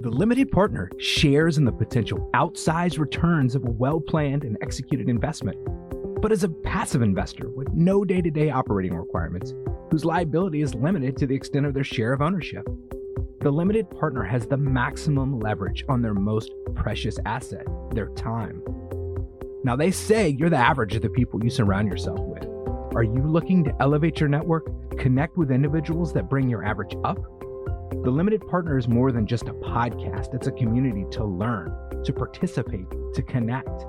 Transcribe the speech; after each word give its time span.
The 0.00 0.10
limited 0.10 0.52
partner 0.52 0.92
shares 0.98 1.58
in 1.58 1.64
the 1.64 1.72
potential 1.72 2.30
outsized 2.32 3.00
returns 3.00 3.56
of 3.56 3.64
a 3.64 3.70
well 3.70 3.98
planned 3.98 4.44
and 4.44 4.56
executed 4.62 5.08
investment, 5.08 5.58
but 6.22 6.30
is 6.30 6.44
a 6.44 6.48
passive 6.48 7.02
investor 7.02 7.48
with 7.48 7.66
no 7.74 8.04
day 8.04 8.22
to 8.22 8.30
day 8.30 8.48
operating 8.50 8.94
requirements, 8.94 9.54
whose 9.90 10.04
liability 10.04 10.62
is 10.62 10.72
limited 10.72 11.16
to 11.16 11.26
the 11.26 11.34
extent 11.34 11.66
of 11.66 11.74
their 11.74 11.82
share 11.82 12.12
of 12.12 12.22
ownership. 12.22 12.64
The 13.40 13.50
limited 13.50 13.90
partner 13.90 14.22
has 14.22 14.46
the 14.46 14.56
maximum 14.56 15.40
leverage 15.40 15.84
on 15.88 16.00
their 16.00 16.14
most 16.14 16.52
precious 16.76 17.18
asset, 17.26 17.66
their 17.92 18.10
time. 18.10 18.62
Now, 19.64 19.74
they 19.74 19.90
say 19.90 20.28
you're 20.28 20.48
the 20.48 20.56
average 20.56 20.94
of 20.94 21.02
the 21.02 21.10
people 21.10 21.42
you 21.42 21.50
surround 21.50 21.88
yourself 21.88 22.20
with. 22.20 22.46
Are 22.94 23.02
you 23.02 23.20
looking 23.26 23.64
to 23.64 23.74
elevate 23.80 24.20
your 24.20 24.28
network, 24.28 24.70
connect 24.96 25.36
with 25.36 25.50
individuals 25.50 26.12
that 26.12 26.30
bring 26.30 26.48
your 26.48 26.64
average 26.64 26.94
up? 27.02 27.18
The 27.90 28.10
Limited 28.10 28.46
Partner 28.46 28.76
is 28.76 28.86
more 28.86 29.12
than 29.12 29.26
just 29.26 29.48
a 29.48 29.54
podcast, 29.54 30.34
it's 30.34 30.46
a 30.46 30.52
community 30.52 31.06
to 31.12 31.24
learn, 31.24 31.74
to 32.04 32.12
participate, 32.12 32.84
to 33.14 33.22
connect. 33.22 33.86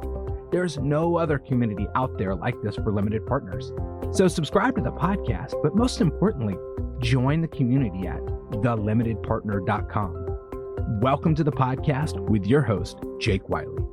There's 0.52 0.78
no 0.78 1.18
other 1.18 1.38
community 1.38 1.86
out 1.96 2.18
there 2.18 2.34
like 2.34 2.56
this 2.64 2.76
for 2.76 2.94
limited 2.94 3.26
partners. 3.26 3.74
So 4.12 4.30
subscribe 4.30 4.78
to 4.78 4.82
the 4.82 4.92
podcast, 4.92 5.62
but 5.62 5.76
most 5.76 6.00
importantly, 6.00 6.56
join 7.00 7.42
the 7.42 7.50
community 7.50 8.08
at 8.08 8.22
thelimitedpartner.com. 8.52 10.38
Welcome 11.02 11.36
to 11.36 11.44
the 11.44 11.52
podcast 11.52 12.18
with 12.30 12.46
your 12.46 12.62
host, 12.62 13.00
Jake 13.20 13.50
Wiley. 13.50 13.84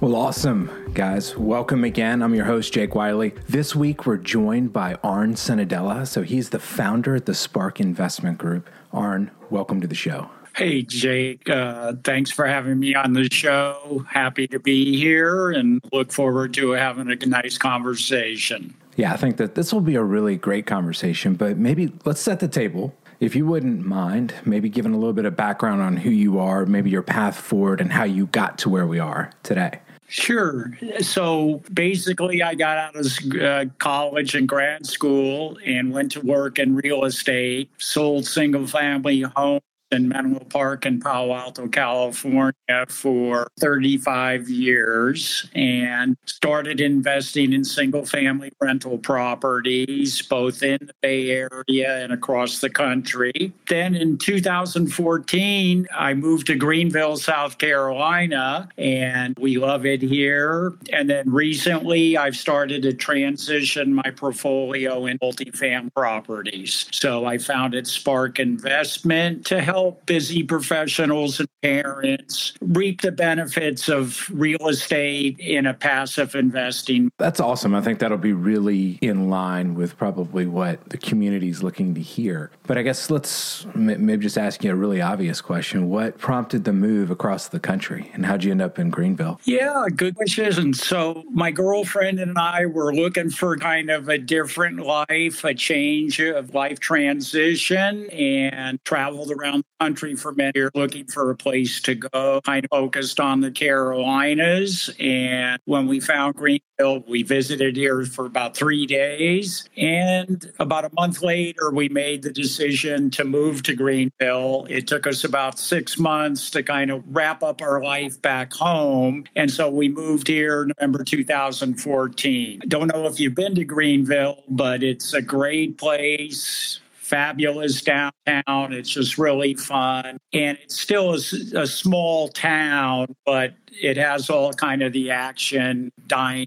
Well, 0.00 0.14
awesome, 0.14 0.92
guys. 0.94 1.36
Welcome 1.36 1.82
again. 1.82 2.22
I'm 2.22 2.32
your 2.32 2.44
host, 2.44 2.72
Jake 2.72 2.94
Wiley. 2.94 3.34
This 3.48 3.74
week, 3.74 4.06
we're 4.06 4.16
joined 4.16 4.72
by 4.72 4.94
Arn 5.02 5.34
Cenedella. 5.34 6.06
So, 6.06 6.22
he's 6.22 6.50
the 6.50 6.60
founder 6.60 7.16
at 7.16 7.26
the 7.26 7.34
Spark 7.34 7.80
Investment 7.80 8.38
Group. 8.38 8.70
Arn, 8.92 9.32
welcome 9.50 9.80
to 9.80 9.88
the 9.88 9.96
show. 9.96 10.30
Hey, 10.54 10.82
Jake. 10.82 11.50
Uh, 11.50 11.94
thanks 12.04 12.30
for 12.30 12.46
having 12.46 12.78
me 12.78 12.94
on 12.94 13.12
the 13.12 13.28
show. 13.28 14.06
Happy 14.08 14.46
to 14.46 14.60
be 14.60 14.96
here 14.96 15.50
and 15.50 15.80
look 15.92 16.12
forward 16.12 16.54
to 16.54 16.70
having 16.70 17.10
a 17.10 17.16
nice 17.26 17.58
conversation. 17.58 18.74
Yeah, 18.94 19.12
I 19.12 19.16
think 19.16 19.36
that 19.38 19.56
this 19.56 19.72
will 19.72 19.80
be 19.80 19.96
a 19.96 20.04
really 20.04 20.36
great 20.36 20.66
conversation, 20.66 21.34
but 21.34 21.58
maybe 21.58 21.92
let's 22.04 22.20
set 22.20 22.38
the 22.38 22.46
table. 22.46 22.94
If 23.18 23.34
you 23.34 23.46
wouldn't 23.46 23.84
mind, 23.84 24.32
maybe 24.44 24.68
giving 24.68 24.94
a 24.94 24.96
little 24.96 25.12
bit 25.12 25.24
of 25.24 25.34
background 25.34 25.82
on 25.82 25.96
who 25.96 26.10
you 26.10 26.38
are, 26.38 26.66
maybe 26.66 26.88
your 26.88 27.02
path 27.02 27.36
forward, 27.36 27.80
and 27.80 27.90
how 27.90 28.04
you 28.04 28.26
got 28.26 28.58
to 28.58 28.68
where 28.68 28.86
we 28.86 29.00
are 29.00 29.32
today. 29.42 29.80
Sure. 30.08 30.72
So 31.00 31.62
basically, 31.72 32.42
I 32.42 32.54
got 32.54 32.78
out 32.78 32.96
of 32.96 33.40
uh, 33.40 33.66
college 33.78 34.34
and 34.34 34.48
grad 34.48 34.86
school 34.86 35.58
and 35.64 35.92
went 35.92 36.12
to 36.12 36.20
work 36.20 36.58
in 36.58 36.74
real 36.74 37.04
estate, 37.04 37.70
sold 37.76 38.26
single 38.26 38.66
family 38.66 39.20
homes 39.20 39.60
in 39.90 40.08
Menlo 40.08 40.40
Park 40.40 40.86
in 40.86 41.00
Palo 41.00 41.34
Alto, 41.34 41.66
California 41.68 42.54
for 42.88 43.48
35 43.60 44.48
years 44.48 45.48
and 45.54 46.16
started 46.26 46.80
investing 46.80 47.52
in 47.52 47.64
single 47.64 48.04
family 48.04 48.52
rental 48.60 48.98
properties, 48.98 50.20
both 50.22 50.62
in 50.62 50.78
the 50.80 50.92
Bay 51.00 51.30
Area 51.30 52.02
and 52.02 52.12
across 52.12 52.60
the 52.60 52.70
country. 52.70 53.52
Then 53.68 53.94
in 53.94 54.18
2014, 54.18 55.86
I 55.94 56.14
moved 56.14 56.48
to 56.48 56.54
Greenville, 56.54 57.16
South 57.16 57.58
Carolina, 57.58 58.68
and 58.76 59.36
we 59.38 59.56
love 59.56 59.86
it 59.86 60.02
here. 60.02 60.74
And 60.92 61.08
then 61.08 61.30
recently, 61.30 62.16
I've 62.16 62.36
started 62.36 62.82
to 62.82 62.92
transition 62.92 63.94
my 63.94 64.10
portfolio 64.10 65.06
in 65.06 65.18
multifamily 65.18 65.94
properties. 65.94 66.86
So 66.92 67.24
I 67.24 67.38
founded 67.38 67.86
Spark 67.86 68.38
Investment 68.38 69.46
to 69.46 69.60
help 69.60 69.77
help 69.78 70.04
busy 70.06 70.42
professionals 70.42 71.38
and 71.38 71.48
parents 71.62 72.52
reap 72.60 73.00
the 73.00 73.12
benefits 73.12 73.88
of 73.88 74.28
real 74.30 74.66
estate 74.66 75.38
in 75.38 75.66
a 75.66 75.74
passive 75.74 76.34
investing. 76.34 77.12
That's 77.16 77.38
awesome. 77.38 77.76
I 77.76 77.80
think 77.80 78.00
that'll 78.00 78.18
be 78.18 78.32
really 78.32 78.98
in 79.00 79.30
line 79.30 79.76
with 79.76 79.96
probably 79.96 80.46
what 80.46 80.88
the 80.88 80.98
community 80.98 81.48
is 81.48 81.62
looking 81.62 81.94
to 81.94 82.00
hear. 82.00 82.50
But 82.64 82.76
I 82.76 82.82
guess 82.82 83.08
let's 83.08 83.66
maybe 83.76 84.24
just 84.24 84.36
ask 84.36 84.64
you 84.64 84.72
a 84.72 84.74
really 84.74 85.00
obvious 85.00 85.40
question. 85.40 85.88
What 85.88 86.18
prompted 86.18 86.64
the 86.64 86.72
move 86.72 87.12
across 87.12 87.46
the 87.46 87.60
country 87.60 88.10
and 88.14 88.26
how'd 88.26 88.42
you 88.42 88.50
end 88.50 88.62
up 88.62 88.80
in 88.80 88.90
Greenville? 88.90 89.40
Yeah, 89.44 89.86
good 89.94 90.16
question. 90.16 90.74
So 90.74 91.22
my 91.30 91.52
girlfriend 91.52 92.18
and 92.18 92.36
I 92.36 92.66
were 92.66 92.92
looking 92.92 93.30
for 93.30 93.56
kind 93.56 93.90
of 93.90 94.08
a 94.08 94.18
different 94.18 94.80
life, 94.80 95.44
a 95.44 95.54
change 95.54 96.18
of 96.18 96.52
life 96.52 96.80
transition 96.80 98.10
and 98.10 98.82
traveled 98.84 99.30
around 99.30 99.62
country 99.80 100.14
for 100.14 100.32
many 100.32 100.52
years 100.54 100.70
looking 100.74 101.06
for 101.06 101.30
a 101.30 101.36
place 101.36 101.80
to 101.82 101.94
go. 101.94 102.40
Kind 102.44 102.64
of 102.64 102.70
focused 102.70 103.20
on 103.20 103.40
the 103.40 103.50
Carolinas. 103.50 104.90
And 104.98 105.60
when 105.64 105.86
we 105.86 106.00
found 106.00 106.34
Greenville, 106.34 107.04
we 107.06 107.22
visited 107.22 107.76
here 107.76 108.04
for 108.04 108.26
about 108.26 108.56
three 108.56 108.86
days. 108.86 109.68
And 109.76 110.50
about 110.58 110.84
a 110.84 110.90
month 110.94 111.22
later, 111.22 111.70
we 111.72 111.88
made 111.88 112.22
the 112.22 112.32
decision 112.32 113.10
to 113.12 113.24
move 113.24 113.62
to 113.64 113.74
Greenville. 113.74 114.66
It 114.68 114.86
took 114.86 115.06
us 115.06 115.24
about 115.24 115.58
six 115.58 115.98
months 115.98 116.50
to 116.50 116.62
kind 116.62 116.90
of 116.90 117.04
wrap 117.08 117.42
up 117.42 117.62
our 117.62 117.82
life 117.82 118.20
back 118.20 118.52
home. 118.52 119.24
And 119.36 119.50
so 119.50 119.68
we 119.68 119.88
moved 119.88 120.28
here 120.28 120.66
November 120.66 121.04
2014. 121.04 122.60
I 122.62 122.66
Don't 122.66 122.88
know 122.88 123.06
if 123.06 123.20
you've 123.20 123.34
been 123.34 123.54
to 123.54 123.64
Greenville, 123.64 124.42
but 124.48 124.82
it's 124.82 125.14
a 125.14 125.22
great 125.22 125.78
place 125.78 126.80
fabulous 127.08 127.80
downtown. 127.82 128.72
It's 128.72 128.90
just 128.90 129.16
really 129.16 129.54
fun. 129.54 130.18
And 130.32 130.58
it's 130.62 130.78
still 130.78 131.14
a, 131.14 131.62
a, 131.62 131.66
small 131.66 132.28
town, 132.28 133.14
but 133.24 133.54
it 133.70 133.96
has 133.96 134.28
all 134.28 134.52
kind 134.52 134.82
of 134.82 134.92
the 134.92 135.10
action, 135.10 135.90
dining, 136.06 136.46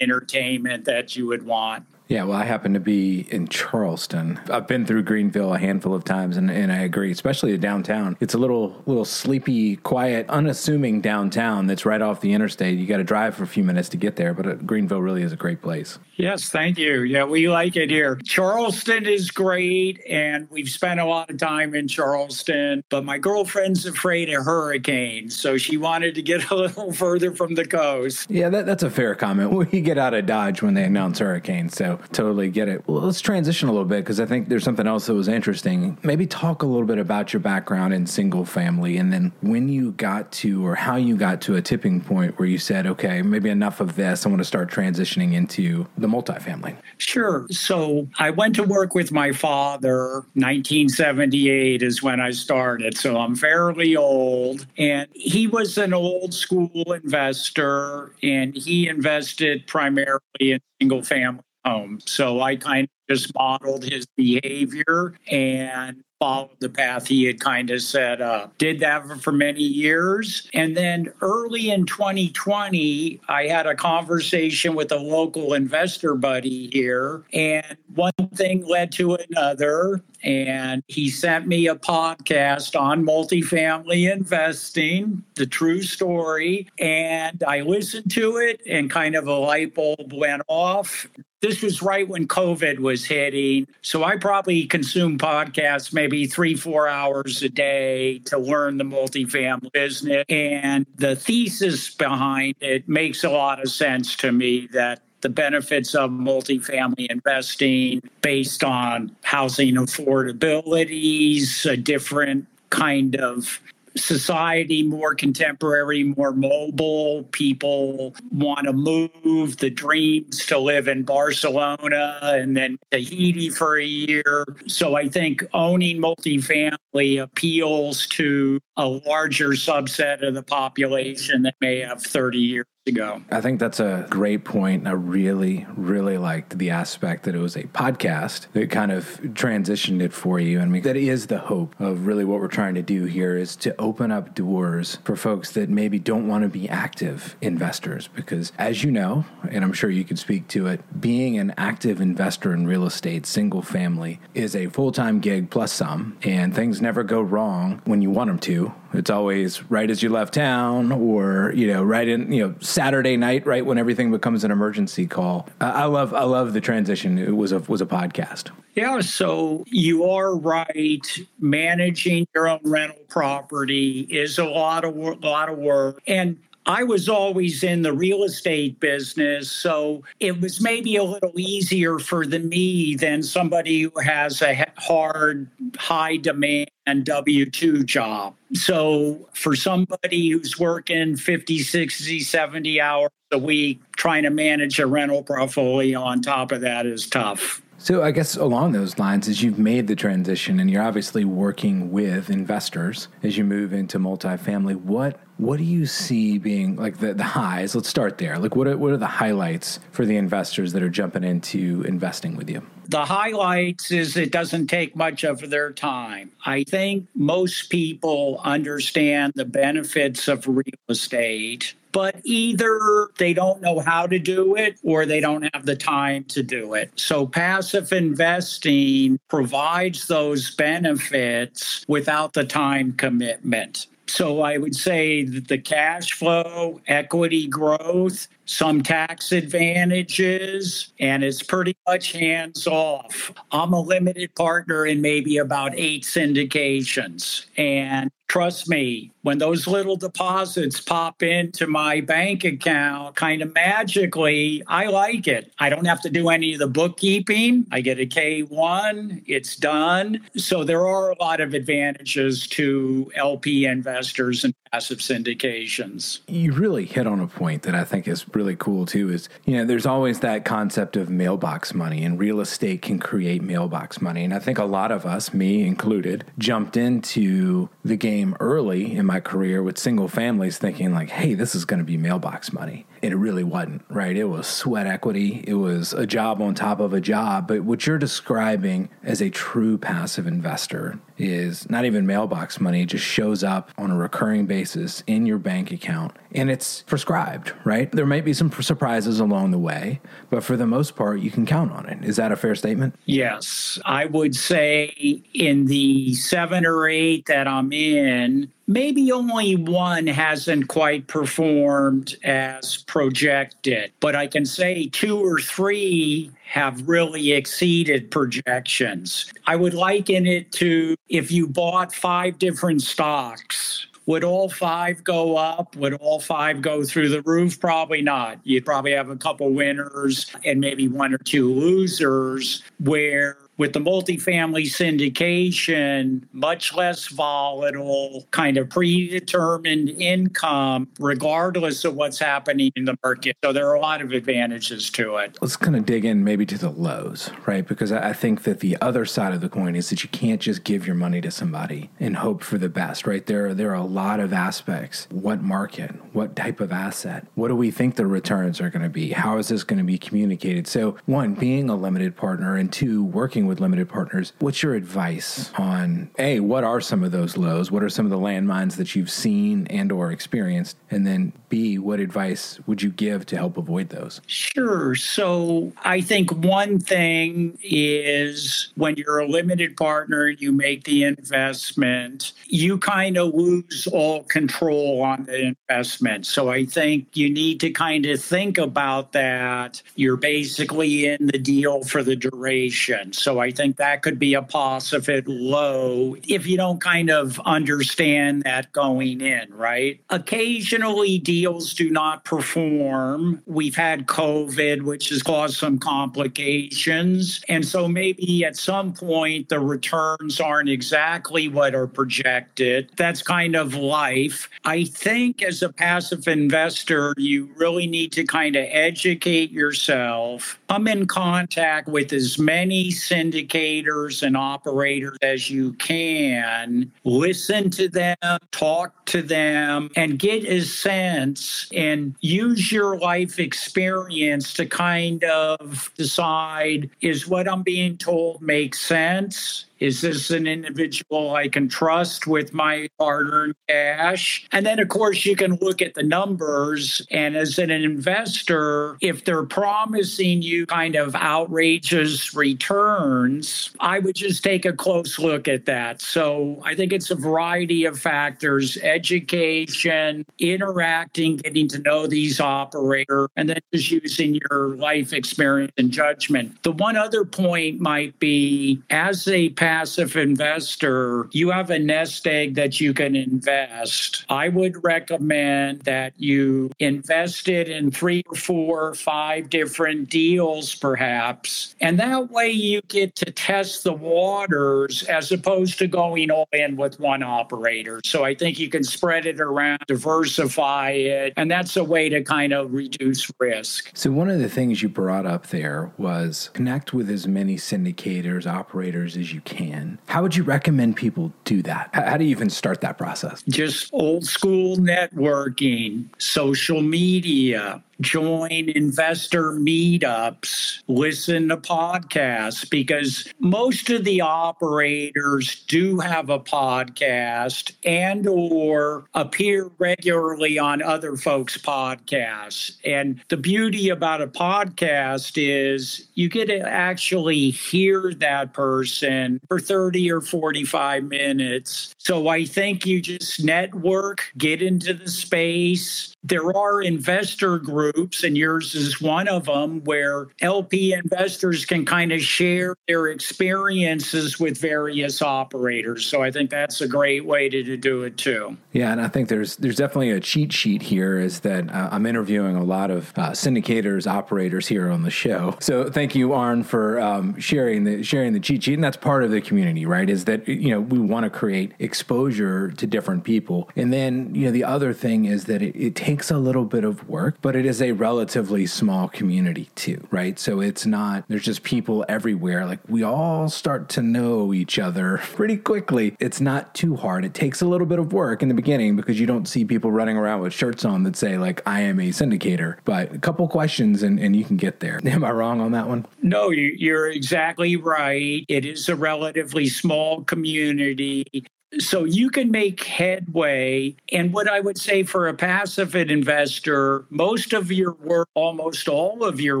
entertainment 0.00 0.84
that 0.86 1.14
you 1.14 1.26
would 1.26 1.44
want. 1.44 1.86
Yeah, 2.12 2.24
well, 2.24 2.36
I 2.36 2.44
happen 2.44 2.74
to 2.74 2.80
be 2.80 3.26
in 3.30 3.48
Charleston. 3.48 4.38
I've 4.50 4.66
been 4.66 4.84
through 4.84 5.04
Greenville 5.04 5.54
a 5.54 5.58
handful 5.58 5.94
of 5.94 6.04
times, 6.04 6.36
and, 6.36 6.50
and 6.50 6.70
I 6.70 6.80
agree, 6.80 7.10
especially 7.10 7.56
downtown. 7.56 8.18
It's 8.20 8.34
a 8.34 8.38
little 8.38 8.82
little 8.84 9.06
sleepy, 9.06 9.76
quiet, 9.76 10.28
unassuming 10.28 11.00
downtown 11.00 11.68
that's 11.68 11.86
right 11.86 12.02
off 12.02 12.20
the 12.20 12.34
interstate. 12.34 12.78
You 12.78 12.86
got 12.86 12.98
to 12.98 13.04
drive 13.04 13.34
for 13.34 13.44
a 13.44 13.46
few 13.46 13.64
minutes 13.64 13.88
to 13.88 13.96
get 13.96 14.16
there, 14.16 14.34
but 14.34 14.46
uh, 14.46 14.54
Greenville 14.56 15.00
really 15.00 15.22
is 15.22 15.32
a 15.32 15.36
great 15.36 15.62
place. 15.62 15.98
Yes, 16.16 16.50
thank 16.50 16.76
you. 16.76 17.00
Yeah, 17.00 17.24
we 17.24 17.48
like 17.48 17.76
it 17.76 17.88
here. 17.88 18.20
Charleston 18.26 19.06
is 19.06 19.30
great, 19.30 19.98
and 20.06 20.46
we've 20.50 20.68
spent 20.68 21.00
a 21.00 21.06
lot 21.06 21.30
of 21.30 21.38
time 21.38 21.74
in 21.74 21.88
Charleston, 21.88 22.84
but 22.90 23.06
my 23.06 23.16
girlfriend's 23.16 23.86
afraid 23.86 24.28
of 24.28 24.44
hurricanes, 24.44 25.40
so 25.40 25.56
she 25.56 25.78
wanted 25.78 26.14
to 26.16 26.22
get 26.22 26.50
a 26.50 26.54
little 26.54 26.92
further 26.92 27.32
from 27.32 27.54
the 27.54 27.64
coast. 27.64 28.30
Yeah, 28.30 28.50
that, 28.50 28.66
that's 28.66 28.82
a 28.82 28.90
fair 28.90 29.14
comment. 29.14 29.50
We 29.72 29.80
get 29.80 29.96
out 29.96 30.12
of 30.12 30.26
Dodge 30.26 30.60
when 30.60 30.74
they 30.74 30.82
announce 30.82 31.20
hurricanes, 31.20 31.76
so 31.76 31.98
totally 32.12 32.50
get 32.50 32.68
it. 32.68 32.86
Well, 32.86 33.02
let's 33.02 33.20
transition 33.20 33.68
a 33.68 33.72
little 33.72 33.86
bit 33.86 33.98
because 33.98 34.20
I 34.20 34.26
think 34.26 34.48
there's 34.48 34.64
something 34.64 34.86
else 34.86 35.06
that 35.06 35.14
was 35.14 35.28
interesting. 35.28 35.98
Maybe 36.02 36.26
talk 36.26 36.62
a 36.62 36.66
little 36.66 36.86
bit 36.86 36.98
about 36.98 37.32
your 37.32 37.40
background 37.40 37.94
in 37.94 38.06
single 38.06 38.44
family 38.44 38.96
and 38.96 39.12
then 39.12 39.32
when 39.40 39.68
you 39.68 39.92
got 39.92 40.32
to 40.32 40.66
or 40.66 40.74
how 40.74 40.96
you 40.96 41.16
got 41.16 41.40
to 41.42 41.56
a 41.56 41.62
tipping 41.62 42.00
point 42.00 42.38
where 42.38 42.48
you 42.48 42.58
said, 42.58 42.86
okay, 42.86 43.22
maybe 43.22 43.50
enough 43.50 43.80
of 43.80 43.96
this. 43.96 44.26
I 44.26 44.28
want 44.28 44.40
to 44.40 44.44
start 44.44 44.70
transitioning 44.70 45.34
into 45.34 45.86
the 45.98 46.06
multifamily. 46.06 46.76
Sure. 46.98 47.46
So 47.50 48.08
I 48.18 48.30
went 48.30 48.56
to 48.56 48.62
work 48.62 48.94
with 48.94 49.12
my 49.12 49.32
father. 49.32 50.24
1978 50.34 51.82
is 51.82 52.02
when 52.02 52.20
I 52.20 52.30
started. 52.30 52.96
So 52.96 53.16
I'm 53.18 53.36
fairly 53.36 53.96
old. 53.96 54.66
And 54.78 55.08
he 55.14 55.46
was 55.46 55.78
an 55.78 55.94
old 55.94 56.34
school 56.34 56.92
investor 56.92 58.12
and 58.22 58.54
he 58.54 58.88
invested 58.88 59.66
primarily 59.66 60.20
in 60.38 60.60
single 60.80 61.02
family 61.02 61.42
home. 61.64 62.00
So 62.06 62.40
I 62.40 62.56
kind 62.56 62.84
of 62.84 63.14
just 63.14 63.34
modeled 63.34 63.84
his 63.84 64.06
behavior 64.16 65.14
and 65.30 66.02
followed 66.18 66.50
the 66.60 66.68
path 66.68 67.08
he 67.08 67.24
had 67.24 67.40
kind 67.40 67.68
of 67.70 67.82
set 67.82 68.20
up. 68.20 68.56
Did 68.58 68.78
that 68.78 69.20
for 69.20 69.32
many 69.32 69.62
years. 69.62 70.48
And 70.54 70.76
then 70.76 71.12
early 71.20 71.70
in 71.70 71.84
2020, 71.84 73.20
I 73.28 73.48
had 73.48 73.66
a 73.66 73.74
conversation 73.74 74.76
with 74.76 74.92
a 74.92 74.98
local 74.98 75.54
investor 75.54 76.14
buddy 76.14 76.70
here, 76.72 77.24
and 77.32 77.76
one 77.94 78.12
thing 78.34 78.64
led 78.66 78.92
to 78.92 79.14
another. 79.16 80.00
And 80.22 80.82
he 80.88 81.10
sent 81.10 81.46
me 81.46 81.68
a 81.68 81.74
podcast 81.74 82.78
on 82.78 83.04
multifamily 83.04 84.12
investing, 84.12 85.24
the 85.34 85.46
true 85.46 85.82
story. 85.82 86.68
And 86.78 87.42
I 87.46 87.60
listened 87.62 88.10
to 88.12 88.36
it, 88.36 88.60
and 88.66 88.90
kind 88.90 89.14
of 89.14 89.26
a 89.26 89.34
light 89.34 89.74
bulb 89.74 90.12
went 90.12 90.42
off. 90.48 91.06
This 91.40 91.60
was 91.60 91.82
right 91.82 92.08
when 92.08 92.28
COVID 92.28 92.78
was 92.78 93.04
hitting. 93.04 93.66
So 93.82 94.04
I 94.04 94.16
probably 94.16 94.64
consumed 94.64 95.18
podcasts 95.20 95.92
maybe 95.92 96.26
three, 96.26 96.54
four 96.54 96.86
hours 96.86 97.42
a 97.42 97.48
day 97.48 98.20
to 98.26 98.38
learn 98.38 98.78
the 98.78 98.84
multifamily 98.84 99.72
business. 99.72 100.24
And 100.28 100.86
the 100.94 101.16
thesis 101.16 101.92
behind 101.92 102.54
it 102.60 102.88
makes 102.88 103.24
a 103.24 103.30
lot 103.30 103.60
of 103.60 103.72
sense 103.72 104.14
to 104.16 104.30
me 104.30 104.68
that 104.72 105.02
the 105.22 105.28
benefits 105.28 105.94
of 105.94 106.10
multifamily 106.10 107.10
investing 107.10 108.02
based 108.20 108.62
on 108.62 109.14
housing 109.22 109.74
affordabilities, 109.76 111.64
a 111.70 111.76
different 111.76 112.46
kind 112.70 113.16
of 113.16 113.60
society 113.96 114.82
more 114.82 115.14
contemporary, 115.14 116.04
more 116.04 116.32
mobile. 116.32 117.24
People 117.32 118.14
want 118.30 118.66
to 118.66 118.72
move. 118.72 119.56
The 119.58 119.70
dreams 119.70 120.46
to 120.46 120.58
live 120.58 120.88
in 120.88 121.02
Barcelona 121.02 122.18
and 122.22 122.56
then 122.56 122.78
Tahiti 122.90 123.50
for 123.50 123.78
a 123.78 123.84
year. 123.84 124.44
So 124.66 124.96
I 124.96 125.08
think 125.08 125.44
owning 125.52 125.98
multifamily 125.98 127.22
appeals 127.22 128.06
to 128.08 128.60
a 128.76 128.86
larger 128.86 129.50
subset 129.50 130.26
of 130.26 130.34
the 130.34 130.42
population 130.42 131.42
that 131.42 131.54
may 131.60 131.80
have 131.80 132.02
30 132.02 132.38
years 132.38 132.66
ago. 132.86 133.22
I 133.30 133.40
think 133.40 133.60
that's 133.60 133.78
a 133.78 134.08
great 134.10 134.44
point. 134.44 134.88
I 134.88 134.90
really, 134.90 135.66
really 135.76 136.18
liked 136.18 136.58
the 136.58 136.70
aspect 136.70 137.22
that 137.24 137.34
it 137.34 137.38
was 137.38 137.54
a 137.54 137.62
podcast 137.64 138.48
that 138.54 138.70
kind 138.70 138.90
of 138.90 139.20
transitioned 139.22 140.02
it 140.02 140.12
for 140.12 140.40
you. 140.40 140.58
And 140.58 140.66
I 140.66 140.68
mean, 140.68 140.82
that 140.82 140.96
is 140.96 141.28
the 141.28 141.38
hope 141.38 141.78
of 141.78 142.06
really 142.06 142.24
what 142.24 142.40
we're 142.40 142.48
trying 142.48 142.74
to 142.74 142.82
do 142.82 143.04
here 143.04 143.36
is 143.36 143.54
to 143.56 143.80
open 143.80 144.10
up 144.10 144.34
doors 144.34 144.98
for 145.04 145.14
folks 145.14 145.52
that 145.52 145.68
maybe 145.68 146.00
don't 146.00 146.26
want 146.26 146.42
to 146.42 146.48
be 146.48 146.68
active 146.68 147.36
investors. 147.40 148.08
Because 148.16 148.52
as 148.58 148.82
you 148.82 148.90
know, 148.90 149.26
and 149.48 149.62
I'm 149.62 149.72
sure 149.72 149.88
you 149.88 150.02
could 150.02 150.18
speak 150.18 150.48
to 150.48 150.66
it, 150.66 150.80
being 151.00 151.38
an 151.38 151.54
active 151.56 152.00
investor 152.00 152.52
in 152.52 152.66
real 152.66 152.84
estate, 152.84 153.26
single 153.26 153.62
family, 153.62 154.18
is 154.34 154.56
a 154.56 154.66
full 154.66 154.90
time 154.90 155.20
gig 155.20 155.50
plus 155.50 155.72
some, 155.72 156.18
and 156.22 156.52
things 156.52 156.82
never 156.82 157.04
go 157.04 157.20
wrong 157.20 157.80
when 157.84 158.02
you 158.02 158.10
want 158.10 158.26
them 158.26 158.40
to. 158.40 158.74
It's 158.94 159.10
always 159.10 159.62
right 159.70 159.90
as 159.90 160.02
you 160.02 160.08
left 160.08 160.34
town 160.34 160.92
or, 160.92 161.52
you 161.54 161.66
know, 161.66 161.82
right 161.82 162.06
in, 162.06 162.32
you 162.32 162.46
know, 162.46 162.54
Saturday 162.60 163.16
night, 163.16 163.46
right 163.46 163.64
when 163.64 163.78
everything 163.78 164.10
becomes 164.10 164.44
an 164.44 164.50
emergency 164.50 165.06
call. 165.06 165.48
I 165.60 165.84
love 165.84 166.14
I 166.14 166.24
love 166.24 166.52
the 166.52 166.60
transition. 166.60 167.18
It 167.18 167.36
was 167.36 167.52
a 167.52 167.60
was 167.60 167.80
a 167.80 167.86
podcast. 167.86 168.50
Yeah, 168.74 169.00
so 169.00 169.64
you 169.66 170.04
are 170.04 170.34
right. 170.36 171.06
Managing 171.40 172.26
your 172.34 172.48
own 172.48 172.60
rental 172.64 173.02
property 173.08 174.00
is 174.10 174.38
a 174.38 174.44
lot 174.44 174.84
of 174.84 174.94
work 174.94 175.18
a 175.22 175.26
lot 175.26 175.48
of 175.48 175.58
work, 175.58 176.00
and 176.06 176.38
I 176.66 176.84
was 176.84 177.08
always 177.08 177.64
in 177.64 177.82
the 177.82 177.92
real 177.92 178.22
estate 178.22 178.78
business, 178.78 179.50
so 179.50 180.02
it 180.20 180.40
was 180.40 180.60
maybe 180.60 180.96
a 180.96 181.02
little 181.02 181.38
easier 181.38 181.98
for 181.98 182.24
the 182.24 182.38
me 182.38 182.94
than 182.94 183.22
somebody 183.22 183.82
who 183.82 184.00
has 184.00 184.42
a 184.42 184.64
hard, 184.76 185.48
high 185.76 186.18
demand 186.18 186.68
W 187.04 187.50
2 187.50 187.82
job. 187.84 188.34
So 188.54 189.28
for 189.32 189.56
somebody 189.56 190.30
who's 190.30 190.58
working 190.58 191.16
50, 191.16 191.60
60, 191.60 192.20
70 192.20 192.80
hours 192.80 193.10
a 193.32 193.38
week, 193.38 193.80
trying 193.96 194.22
to 194.22 194.30
manage 194.30 194.78
a 194.78 194.86
rental 194.86 195.22
portfolio 195.22 196.00
on 196.00 196.22
top 196.22 196.52
of 196.52 196.60
that 196.60 196.86
is 196.86 197.08
tough. 197.08 197.60
So 197.82 198.04
I 198.04 198.12
guess 198.12 198.36
along 198.36 198.70
those 198.70 199.00
lines, 199.00 199.28
as 199.28 199.42
you've 199.42 199.58
made 199.58 199.88
the 199.88 199.96
transition 199.96 200.60
and 200.60 200.70
you're 200.70 200.84
obviously 200.84 201.24
working 201.24 201.90
with 201.90 202.30
investors 202.30 203.08
as 203.24 203.36
you 203.36 203.42
move 203.42 203.72
into 203.72 203.98
multifamily, 203.98 204.76
what 204.76 205.18
what 205.38 205.56
do 205.56 205.64
you 205.64 205.86
see 205.86 206.38
being 206.38 206.76
like 206.76 206.98
the, 206.98 207.12
the 207.12 207.24
highs? 207.24 207.74
Let's 207.74 207.88
start 207.88 208.18
there. 208.18 208.38
Like 208.38 208.54
what 208.54 208.68
are, 208.68 208.76
what 208.76 208.92
are 208.92 208.96
the 208.96 209.08
highlights 209.08 209.80
for 209.90 210.06
the 210.06 210.16
investors 210.16 210.72
that 210.74 210.82
are 210.84 210.88
jumping 210.88 211.24
into 211.24 211.82
investing 211.82 212.36
with 212.36 212.48
you? 212.48 212.64
The 212.88 213.04
highlights 213.04 213.90
is 213.90 214.16
it 214.16 214.30
doesn't 214.30 214.68
take 214.68 214.94
much 214.94 215.24
of 215.24 215.50
their 215.50 215.72
time. 215.72 216.30
I 216.46 216.62
think 216.62 217.08
most 217.16 217.68
people 217.68 218.40
understand 218.44 219.32
the 219.34 219.44
benefits 219.44 220.28
of 220.28 220.46
real 220.46 220.62
estate 220.88 221.74
but 221.92 222.16
either 222.24 223.08
they 223.18 223.32
don't 223.32 223.60
know 223.60 223.80
how 223.80 224.06
to 224.06 224.18
do 224.18 224.56
it 224.56 224.78
or 224.82 225.06
they 225.06 225.20
don't 225.20 225.48
have 225.54 225.66
the 225.66 225.76
time 225.76 226.24
to 226.24 226.42
do 226.42 226.74
it. 226.74 226.90
So 226.96 227.26
passive 227.26 227.92
investing 227.92 229.18
provides 229.28 230.06
those 230.06 230.54
benefits 230.54 231.84
without 231.86 232.32
the 232.32 232.44
time 232.44 232.92
commitment. 232.94 233.86
So 234.08 234.42
I 234.42 234.58
would 234.58 234.74
say 234.74 235.24
that 235.24 235.48
the 235.48 235.58
cash 235.58 236.12
flow, 236.12 236.80
equity 236.86 237.46
growth, 237.46 238.28
some 238.44 238.82
tax 238.82 239.32
advantages, 239.32 240.92
and 240.98 241.22
it's 241.22 241.42
pretty 241.42 241.76
much 241.86 242.12
hands 242.12 242.66
off. 242.66 243.32
I'm 243.50 243.72
a 243.72 243.80
limited 243.80 244.34
partner 244.34 244.86
in 244.86 245.00
maybe 245.00 245.38
about 245.38 245.72
eight 245.74 246.04
syndications. 246.04 247.46
And 247.56 248.10
trust 248.28 248.68
me, 248.68 249.12
when 249.22 249.38
those 249.38 249.66
little 249.66 249.96
deposits 249.96 250.80
pop 250.80 251.22
into 251.22 251.66
my 251.66 252.00
bank 252.00 252.44
account 252.44 253.14
kind 253.14 253.42
of 253.42 253.54
magically, 253.54 254.62
I 254.66 254.86
like 254.86 255.28
it. 255.28 255.52
I 255.58 255.68
don't 255.68 255.84
have 255.84 256.00
to 256.02 256.10
do 256.10 256.30
any 256.30 256.54
of 256.54 256.58
the 256.58 256.66
bookkeeping. 256.66 257.66
I 257.70 257.82
get 257.82 258.00
a 258.00 258.06
K1, 258.06 259.22
it's 259.26 259.54
done. 259.56 260.22
So 260.36 260.64
there 260.64 260.86
are 260.86 261.10
a 261.10 261.18
lot 261.20 261.40
of 261.40 261.54
advantages 261.54 262.46
to 262.48 263.12
LP 263.14 263.66
investors 263.66 264.44
and 264.44 264.54
passive 264.72 264.98
syndications. 264.98 266.20
You 266.26 266.52
really 266.52 266.86
hit 266.86 267.06
on 267.06 267.20
a 267.20 267.26
point 267.26 267.62
that 267.62 267.74
I 267.74 267.84
think 267.84 268.08
is 268.08 268.24
really 268.34 268.56
cool 268.56 268.86
too 268.86 269.10
is, 269.10 269.28
you 269.44 269.56
know, 269.56 269.64
there's 269.64 269.86
always 269.86 270.20
that 270.20 270.44
concept 270.44 270.96
of 270.96 271.08
mailbox 271.10 271.74
money 271.74 272.04
and 272.04 272.18
real 272.18 272.40
estate 272.40 272.82
can 272.82 272.98
create 272.98 273.42
mailbox 273.42 274.00
money. 274.00 274.24
And 274.24 274.34
I 274.34 274.38
think 274.38 274.58
a 274.58 274.64
lot 274.64 274.92
of 274.92 275.06
us, 275.06 275.32
me 275.32 275.66
included, 275.66 276.24
jumped 276.38 276.76
into 276.76 277.68
the 277.84 277.96
game 277.96 278.36
early 278.40 278.96
in 278.96 279.06
my 279.06 279.20
career 279.20 279.62
with 279.62 279.78
single 279.78 280.08
families 280.08 280.58
thinking 280.58 280.92
like, 280.92 281.10
hey, 281.10 281.34
this 281.34 281.54
is 281.54 281.64
going 281.64 281.78
to 281.78 281.84
be 281.84 281.96
mailbox 281.96 282.52
money. 282.52 282.86
And 283.02 283.12
it 283.12 283.16
really 283.16 283.44
wasn't, 283.44 283.82
right? 283.88 284.16
It 284.16 284.24
was 284.24 284.46
sweat 284.46 284.86
equity. 284.86 285.44
It 285.46 285.54
was 285.54 285.92
a 285.92 286.06
job 286.06 286.40
on 286.40 286.54
top 286.54 286.78
of 286.78 286.92
a 286.92 287.00
job. 287.00 287.48
But 287.48 287.62
what 287.62 287.86
you're 287.86 287.98
describing 287.98 288.88
as 289.02 289.20
a 289.20 289.28
true 289.28 289.76
passive 289.76 290.26
investor 290.26 291.00
is 291.18 291.68
not 291.68 291.84
even 291.84 292.06
mailbox 292.06 292.60
money, 292.60 292.82
it 292.82 292.86
just 292.86 293.04
shows 293.04 293.44
up 293.44 293.70
on 293.78 293.90
a 293.90 293.96
recurring 293.96 294.46
basis 294.46 295.02
in 295.06 295.26
your 295.26 295.38
bank 295.38 295.70
account 295.70 296.16
and 296.34 296.50
it's 296.50 296.82
prescribed, 296.82 297.52
right? 297.64 297.90
There 297.92 298.06
might 298.06 298.24
be 298.24 298.32
some 298.32 298.50
surprises 298.50 299.20
along 299.20 299.50
the 299.50 299.58
way, 299.58 300.00
but 300.30 300.42
for 300.42 300.56
the 300.56 300.66
most 300.66 300.96
part, 300.96 301.20
you 301.20 301.30
can 301.30 301.46
count 301.46 301.72
on 301.72 301.86
it. 301.86 302.04
Is 302.04 302.16
that 302.16 302.32
a 302.32 302.36
fair 302.36 302.54
statement? 302.54 302.94
Yes. 303.04 303.78
I 303.84 304.06
would 304.06 304.34
say 304.34 305.22
in 305.34 305.66
the 305.66 306.14
seven 306.14 306.66
or 306.66 306.88
eight 306.88 307.26
that 307.26 307.46
I'm 307.46 307.72
in, 307.72 308.50
maybe 308.66 309.12
only 309.12 309.56
one 309.56 310.06
hasn't 310.06 310.68
quite 310.68 311.06
performed 311.06 312.16
as 312.24 312.78
projected, 312.84 313.92
but 314.00 314.14
I 314.14 314.26
can 314.26 314.44
say 314.44 314.88
two 314.88 315.18
or 315.18 315.38
three 315.38 316.30
have 316.44 316.86
really 316.86 317.32
exceeded 317.32 318.10
projections. 318.10 319.32
I 319.46 319.56
would 319.56 319.74
liken 319.74 320.26
it 320.26 320.52
to 320.52 320.96
if 321.08 321.30
you 321.30 321.46
bought 321.48 321.94
five 321.94 322.38
different 322.38 322.82
stocks 322.82 323.86
would 324.06 324.24
all 324.24 324.48
five 324.48 325.04
go 325.04 325.36
up? 325.36 325.76
Would 325.76 325.94
all 325.94 326.18
five 326.18 326.60
go 326.60 326.82
through 326.84 327.10
the 327.10 327.22
roof? 327.22 327.60
Probably 327.60 328.02
not. 328.02 328.40
You'd 328.42 328.64
probably 328.64 328.92
have 328.92 329.10
a 329.10 329.16
couple 329.16 329.50
winners 329.52 330.26
and 330.44 330.60
maybe 330.60 330.88
one 330.88 331.14
or 331.14 331.18
two 331.18 331.52
losers 331.52 332.62
where 332.80 333.36
with 333.56 333.72
the 333.72 333.80
multifamily 333.80 334.64
syndication, 334.64 336.22
much 336.32 336.74
less 336.74 337.08
volatile, 337.08 338.26
kind 338.30 338.56
of 338.56 338.70
predetermined 338.70 339.88
income, 339.90 340.88
regardless 340.98 341.84
of 341.84 341.94
what's 341.94 342.18
happening 342.18 342.72
in 342.76 342.84
the 342.84 342.96
market. 343.02 343.36
So 343.44 343.52
there 343.52 343.68
are 343.68 343.74
a 343.74 343.80
lot 343.80 344.00
of 344.00 344.12
advantages 344.12 344.90
to 344.92 345.16
it. 345.16 345.38
Let's 345.40 345.56
kind 345.56 345.76
of 345.76 345.84
dig 345.84 346.04
in 346.04 346.24
maybe 346.24 346.46
to 346.46 346.58
the 346.58 346.70
lows, 346.70 347.30
right? 347.46 347.66
Because 347.66 347.92
I 347.92 348.12
think 348.12 348.44
that 348.44 348.60
the 348.60 348.76
other 348.80 349.04
side 349.04 349.34
of 349.34 349.40
the 349.40 349.48
coin 349.48 349.76
is 349.76 349.90
that 349.90 350.02
you 350.02 350.08
can't 350.08 350.40
just 350.40 350.64
give 350.64 350.86
your 350.86 350.96
money 350.96 351.20
to 351.20 351.30
somebody 351.30 351.90
and 352.00 352.16
hope 352.16 352.42
for 352.42 352.58
the 352.58 352.68
best, 352.68 353.06
right? 353.06 353.24
There, 353.24 353.54
there 353.54 353.70
are 353.70 353.74
a 353.74 353.84
lot 353.84 354.20
of 354.20 354.32
aspects. 354.32 355.06
What 355.10 355.42
market? 355.42 355.90
What 356.12 356.36
type 356.36 356.60
of 356.60 356.72
asset? 356.72 357.26
What 357.34 357.48
do 357.48 357.56
we 357.56 357.70
think 357.70 357.96
the 357.96 358.06
returns 358.06 358.60
are 358.60 358.70
going 358.70 358.82
to 358.82 358.88
be? 358.88 359.12
How 359.12 359.38
is 359.38 359.48
this 359.48 359.64
going 359.64 359.78
to 359.78 359.84
be 359.84 359.98
communicated? 359.98 360.66
So, 360.66 360.96
one, 361.06 361.34
being 361.34 361.68
a 361.68 361.76
limited 361.76 362.16
partner, 362.16 362.56
and 362.56 362.72
two, 362.72 363.04
working 363.04 363.41
working 363.42 363.48
with 363.48 363.60
limited 363.60 363.88
partners, 363.88 364.32
what's 364.38 364.62
your 364.62 364.74
advice 364.74 365.50
on 365.58 366.10
A, 366.18 366.40
what 366.40 366.64
are 366.64 366.80
some 366.80 367.02
of 367.02 367.12
those 367.12 367.36
lows? 367.36 367.70
What 367.70 367.82
are 367.82 367.88
some 367.88 368.06
of 368.06 368.10
the 368.10 368.18
landmines 368.18 368.76
that 368.76 368.94
you've 368.94 369.10
seen 369.10 369.66
and 369.68 369.90
or 369.90 370.12
experienced? 370.12 370.76
And 370.90 371.06
then 371.06 371.32
B, 371.48 371.78
what 371.78 372.00
advice 372.00 372.60
would 372.66 372.82
you 372.82 372.90
give 372.90 373.26
to 373.26 373.36
help 373.36 373.56
avoid 373.56 373.88
those? 373.88 374.20
Sure. 374.26 374.94
So 374.94 375.72
I 375.84 376.00
think 376.00 376.30
one 376.32 376.78
thing 376.78 377.58
is 377.62 378.72
when 378.76 378.96
you're 378.96 379.18
a 379.18 379.28
limited 379.28 379.76
partner, 379.76 380.28
you 380.28 380.52
make 380.52 380.84
the 380.84 381.04
investment, 381.04 382.32
you 382.46 382.78
kind 382.78 383.18
of 383.18 383.34
lose 383.34 383.88
all 383.92 384.24
control 384.24 385.02
on 385.02 385.24
the 385.24 385.54
investment. 385.68 386.26
So 386.26 386.50
I 386.50 386.64
think 386.64 387.08
you 387.16 387.28
need 387.28 387.60
to 387.60 387.70
kind 387.70 388.06
of 388.06 388.22
think 388.22 388.58
about 388.58 389.12
that. 389.12 389.82
You're 389.96 390.16
basically 390.16 391.06
in 391.06 391.26
the 391.26 391.38
deal 391.38 391.82
for 391.84 392.02
the 392.02 392.16
duration. 392.16 393.12
So 393.12 393.31
So 393.32 393.38
I 393.38 393.50
think 393.50 393.76
that 393.78 394.02
could 394.02 394.18
be 394.18 394.34
a 394.34 394.42
positive 394.42 395.26
low 395.26 396.16
if 396.28 396.46
you 396.46 396.58
don't 396.58 396.82
kind 396.82 397.08
of 397.08 397.40
understand 397.46 398.42
that 398.42 398.70
going 398.72 399.22
in, 399.22 399.50
right? 399.54 399.98
Occasionally 400.10 401.18
deals 401.18 401.72
do 401.72 401.88
not 401.88 402.26
perform. 402.26 403.42
We've 403.46 403.74
had 403.74 404.06
COVID, 404.06 404.82
which 404.82 405.08
has 405.08 405.22
caused 405.22 405.56
some 405.56 405.78
complications. 405.78 407.42
And 407.48 407.66
so 407.66 407.88
maybe 407.88 408.44
at 408.44 408.54
some 408.54 408.92
point 408.92 409.48
the 409.48 409.60
returns 409.60 410.38
aren't 410.38 410.68
exactly 410.68 411.48
what 411.48 411.74
are 411.74 411.86
projected. 411.86 412.90
That's 412.98 413.22
kind 413.22 413.56
of 413.56 413.74
life. 413.74 414.50
I 414.66 414.84
think 414.84 415.42
as 415.42 415.62
a 415.62 415.72
passive 415.72 416.28
investor, 416.28 417.14
you 417.16 417.48
really 417.56 417.86
need 417.86 418.12
to 418.12 418.24
kind 418.24 418.56
of 418.56 418.66
educate 418.68 419.50
yourself, 419.50 420.60
come 420.68 420.86
in 420.86 421.06
contact 421.06 421.88
with 421.88 422.12
as 422.12 422.38
many 422.38 422.90
syndicators 423.22 424.22
and 424.22 424.36
operators 424.36 425.16
as 425.22 425.50
you 425.50 425.72
can, 425.74 426.90
listen 427.04 427.70
to 427.70 427.88
them, 427.88 428.16
talk 428.50 429.04
to 429.06 429.22
them, 429.22 429.90
and 429.96 430.18
get 430.18 430.44
a 430.44 430.60
sense 430.62 431.68
and 431.74 432.14
use 432.20 432.72
your 432.72 432.98
life 432.98 433.38
experience 433.38 434.52
to 434.54 434.66
kind 434.66 435.24
of 435.24 435.90
decide 435.96 436.90
is 437.00 437.28
what 437.28 437.48
I'm 437.48 437.62
being 437.62 437.96
told 437.96 438.42
makes 438.42 438.80
sense? 438.80 439.66
Is 439.82 440.00
this 440.00 440.30
an 440.30 440.46
individual 440.46 441.34
I 441.34 441.48
can 441.48 441.68
trust 441.68 442.28
with 442.28 442.54
my 442.54 442.88
hard 443.00 443.26
earned 443.32 443.54
cash? 443.68 444.46
And 444.52 444.64
then, 444.64 444.78
of 444.78 444.88
course, 444.88 445.26
you 445.26 445.34
can 445.34 445.56
look 445.56 445.82
at 445.82 445.94
the 445.94 446.04
numbers. 446.04 447.04
And 447.10 447.34
as 447.34 447.58
an 447.58 447.72
investor, 447.72 448.96
if 449.00 449.24
they're 449.24 449.42
promising 449.42 450.40
you 450.40 450.66
kind 450.66 450.94
of 450.94 451.16
outrageous 451.16 452.32
returns, 452.32 453.72
I 453.80 453.98
would 453.98 454.14
just 454.14 454.44
take 454.44 454.64
a 454.64 454.72
close 454.72 455.18
look 455.18 455.48
at 455.48 455.66
that. 455.66 456.00
So 456.00 456.62
I 456.64 456.76
think 456.76 456.92
it's 456.92 457.10
a 457.10 457.16
variety 457.16 457.84
of 457.84 457.98
factors 457.98 458.78
education, 458.82 460.24
interacting, 460.38 461.38
getting 461.38 461.66
to 461.66 461.80
know 461.80 462.06
these 462.06 462.38
operators, 462.38 463.28
and 463.34 463.48
then 463.48 463.58
just 463.74 463.90
using 463.90 464.38
your 464.48 464.76
life 464.76 465.12
experience 465.12 465.72
and 465.76 465.90
judgment. 465.90 466.62
The 466.62 466.70
one 466.70 466.96
other 466.96 467.24
point 467.24 467.80
might 467.80 468.16
be 468.20 468.80
as 468.90 469.26
a 469.26 469.48
passive 469.72 470.16
investor, 470.16 471.26
you 471.32 471.50
have 471.50 471.70
a 471.70 471.78
nest 471.78 472.26
egg 472.26 472.54
that 472.56 472.78
you 472.78 472.92
can 472.92 473.16
invest. 473.16 474.26
I 474.28 474.50
would 474.50 474.84
recommend 474.84 475.80
that 475.82 476.12
you 476.18 476.70
invest 476.78 477.48
it 477.48 477.70
in 477.70 477.90
three 477.90 478.22
or 478.26 478.36
four, 478.36 478.88
or 478.88 478.94
five 478.94 479.48
different 479.48 480.10
deals, 480.10 480.74
perhaps. 480.74 481.74
And 481.80 481.98
that 481.98 482.30
way 482.30 482.50
you 482.50 482.82
get 482.88 483.16
to 483.16 483.32
test 483.32 483.82
the 483.82 483.94
waters 483.94 485.04
as 485.04 485.32
opposed 485.32 485.78
to 485.78 485.86
going 485.86 486.30
all 486.30 486.48
in 486.52 486.76
with 486.76 487.00
one 487.00 487.22
operator. 487.22 488.02
So 488.04 488.24
I 488.24 488.34
think 488.34 488.58
you 488.58 488.68
can 488.68 488.84
spread 488.84 489.24
it 489.24 489.40
around, 489.40 489.80
diversify 489.86 490.90
it. 490.90 491.32
And 491.38 491.50
that's 491.50 491.78
a 491.78 491.84
way 491.84 492.10
to 492.10 492.22
kind 492.22 492.52
of 492.52 492.74
reduce 492.74 493.30
risk. 493.38 493.90
So, 493.94 494.10
one 494.10 494.28
of 494.28 494.38
the 494.38 494.50
things 494.50 494.82
you 494.82 494.90
brought 494.90 495.24
up 495.24 495.46
there 495.46 495.92
was 495.96 496.50
connect 496.52 496.92
with 496.92 497.08
as 497.08 497.26
many 497.26 497.56
syndicators, 497.56 498.46
operators 498.46 499.16
as 499.16 499.32
you 499.32 499.40
can 499.40 499.51
can. 499.52 499.98
How 500.06 500.22
would 500.22 500.34
you 500.34 500.42
recommend 500.42 500.96
people 500.96 501.32
do 501.44 501.62
that? 501.62 501.90
How 501.92 502.16
do 502.16 502.24
you 502.24 502.30
even 502.30 502.50
start 502.50 502.80
that 502.80 502.98
process? 502.98 503.42
Just 503.48 503.92
old 503.92 504.24
school 504.24 504.76
networking, 504.76 506.06
social 506.18 506.82
media, 506.82 507.82
join 508.00 508.70
investor 508.70 509.52
meetups, 509.52 510.82
listen 510.88 511.48
to 511.48 511.56
podcasts, 511.56 512.68
because 512.68 513.28
most 513.38 513.90
of 513.90 514.04
the 514.04 514.20
operators 514.20 515.64
do 515.66 515.98
have 515.98 516.30
a 516.30 516.40
podcast 516.40 517.72
and 517.84 518.26
or 518.26 519.04
appear 519.14 519.70
regularly 519.78 520.58
on 520.58 520.82
other 520.82 521.16
folks' 521.16 521.58
podcasts. 521.58 522.78
And 522.84 523.20
the 523.28 523.36
beauty 523.36 523.88
about 523.90 524.22
a 524.22 524.26
podcast 524.26 525.32
is 525.36 526.08
you 526.14 526.28
get 526.28 526.46
to 526.46 526.60
actually 526.60 527.50
hear 527.50 528.14
that 528.14 528.52
person 528.52 529.40
for 529.48 529.60
30 529.60 530.10
or 530.10 530.20
45 530.20 531.04
minutes. 531.04 531.94
So 531.98 532.28
I 532.28 532.44
think 532.44 532.86
you 532.86 533.00
just 533.00 533.44
network, 533.44 534.32
get 534.38 534.62
into 534.62 534.94
the 534.94 535.08
space. 535.08 536.14
There 536.24 536.56
are 536.56 536.82
investor 536.82 537.58
groups 537.58 537.81
groups, 537.82 538.24
and 538.24 538.36
yours 538.36 538.74
is 538.74 539.00
one 539.00 539.28
of 539.28 539.46
them, 539.46 539.82
where 539.84 540.28
LP 540.40 540.92
investors 540.92 541.64
can 541.64 541.84
kind 541.84 542.12
of 542.12 542.20
share 542.20 542.76
their 542.88 543.08
experiences 543.08 544.38
with 544.38 544.58
various 544.58 545.22
operators. 545.22 546.06
So 546.06 546.22
I 546.22 546.30
think 546.30 546.50
that's 546.50 546.80
a 546.80 546.88
great 546.88 547.24
way 547.24 547.48
to, 547.48 547.62
to 547.62 547.76
do 547.76 548.02
it 548.02 548.16
too. 548.16 548.56
Yeah, 548.72 548.92
and 548.92 549.00
I 549.00 549.08
think 549.08 549.28
there's 549.28 549.56
there's 549.56 549.76
definitely 549.76 550.10
a 550.10 550.20
cheat 550.20 550.52
sheet 550.52 550.82
here. 550.82 551.18
Is 551.18 551.40
that 551.40 551.70
uh, 551.70 551.88
I'm 551.90 552.06
interviewing 552.06 552.56
a 552.56 552.64
lot 552.64 552.90
of 552.90 553.12
uh, 553.16 553.30
syndicators, 553.30 554.06
operators 554.06 554.68
here 554.68 554.90
on 554.90 555.02
the 555.02 555.10
show. 555.10 555.56
So 555.60 555.90
thank 555.90 556.14
you, 556.14 556.32
Arn, 556.32 556.62
for 556.64 557.00
um, 557.00 557.38
sharing 557.38 557.84
the 557.84 558.02
sharing 558.02 558.32
the 558.32 558.40
cheat 558.40 558.64
sheet, 558.64 558.74
and 558.74 558.84
that's 558.84 558.96
part 558.96 559.24
of 559.24 559.30
the 559.30 559.40
community, 559.40 559.86
right? 559.86 560.08
Is 560.08 560.24
that 560.26 560.46
you 560.46 560.70
know 560.70 560.80
we 560.80 560.98
want 560.98 561.24
to 561.24 561.30
create 561.30 561.72
exposure 561.78 562.70
to 562.70 562.86
different 562.86 563.24
people, 563.24 563.68
and 563.76 563.92
then 563.92 564.34
you 564.34 564.46
know 564.46 564.52
the 564.52 564.64
other 564.64 564.92
thing 564.92 565.24
is 565.24 565.44
that 565.44 565.62
it, 565.62 565.76
it 565.76 565.94
takes 565.94 566.30
a 566.30 566.38
little 566.38 566.64
bit 566.64 566.84
of 566.84 567.08
work, 567.08 567.36
but 567.42 567.56
it 567.56 567.66
is 567.66 567.71
a 567.80 567.92
relatively 567.92 568.66
small 568.66 569.08
community 569.08 569.70
too, 569.74 570.06
right? 570.10 570.38
So 570.38 570.60
it's 570.60 570.84
not, 570.84 571.24
there's 571.28 571.44
just 571.44 571.62
people 571.62 572.04
everywhere. 572.08 572.66
Like 572.66 572.80
we 572.88 573.02
all 573.02 573.48
start 573.48 573.88
to 573.90 574.02
know 574.02 574.52
each 574.52 574.78
other 574.78 575.18
pretty 575.22 575.56
quickly. 575.56 576.16
It's 576.20 576.40
not 576.40 576.74
too 576.74 576.96
hard. 576.96 577.24
It 577.24 577.34
takes 577.34 577.62
a 577.62 577.66
little 577.66 577.86
bit 577.86 577.98
of 577.98 578.12
work 578.12 578.42
in 578.42 578.48
the 578.48 578.54
beginning 578.54 578.96
because 578.96 579.20
you 579.20 579.26
don't 579.26 579.46
see 579.46 579.64
people 579.64 579.92
running 579.92 580.16
around 580.16 580.40
with 580.40 580.52
shirts 580.52 580.84
on 580.84 581.04
that 581.04 581.16
say, 581.16 581.38
like, 581.38 581.62
I 581.66 581.80
am 581.80 582.00
a 582.00 582.08
syndicator. 582.08 582.78
But 582.84 583.14
a 583.14 583.18
couple 583.18 583.46
questions 583.48 584.02
and, 584.02 584.18
and 584.18 584.34
you 584.34 584.44
can 584.44 584.56
get 584.56 584.80
there. 584.80 585.00
Am 585.06 585.24
I 585.24 585.30
wrong 585.30 585.60
on 585.60 585.72
that 585.72 585.88
one? 585.88 586.06
No, 586.22 586.50
you're 586.50 587.10
exactly 587.10 587.76
right. 587.76 588.44
It 588.48 588.64
is 588.64 588.88
a 588.88 588.96
relatively 588.96 589.68
small 589.68 590.24
community. 590.24 591.46
So 591.78 592.04
you 592.04 592.30
can 592.30 592.50
make 592.50 592.84
headway. 592.84 593.96
And 594.12 594.32
what 594.32 594.48
I 594.48 594.60
would 594.60 594.78
say 594.78 595.02
for 595.02 595.28
a 595.28 595.34
passive 595.34 595.94
investor, 595.94 597.04
most 597.10 597.52
of 597.52 597.72
your 597.72 597.92
work, 597.94 598.28
almost 598.34 598.88
all 598.88 599.24
of 599.24 599.40
your 599.40 599.60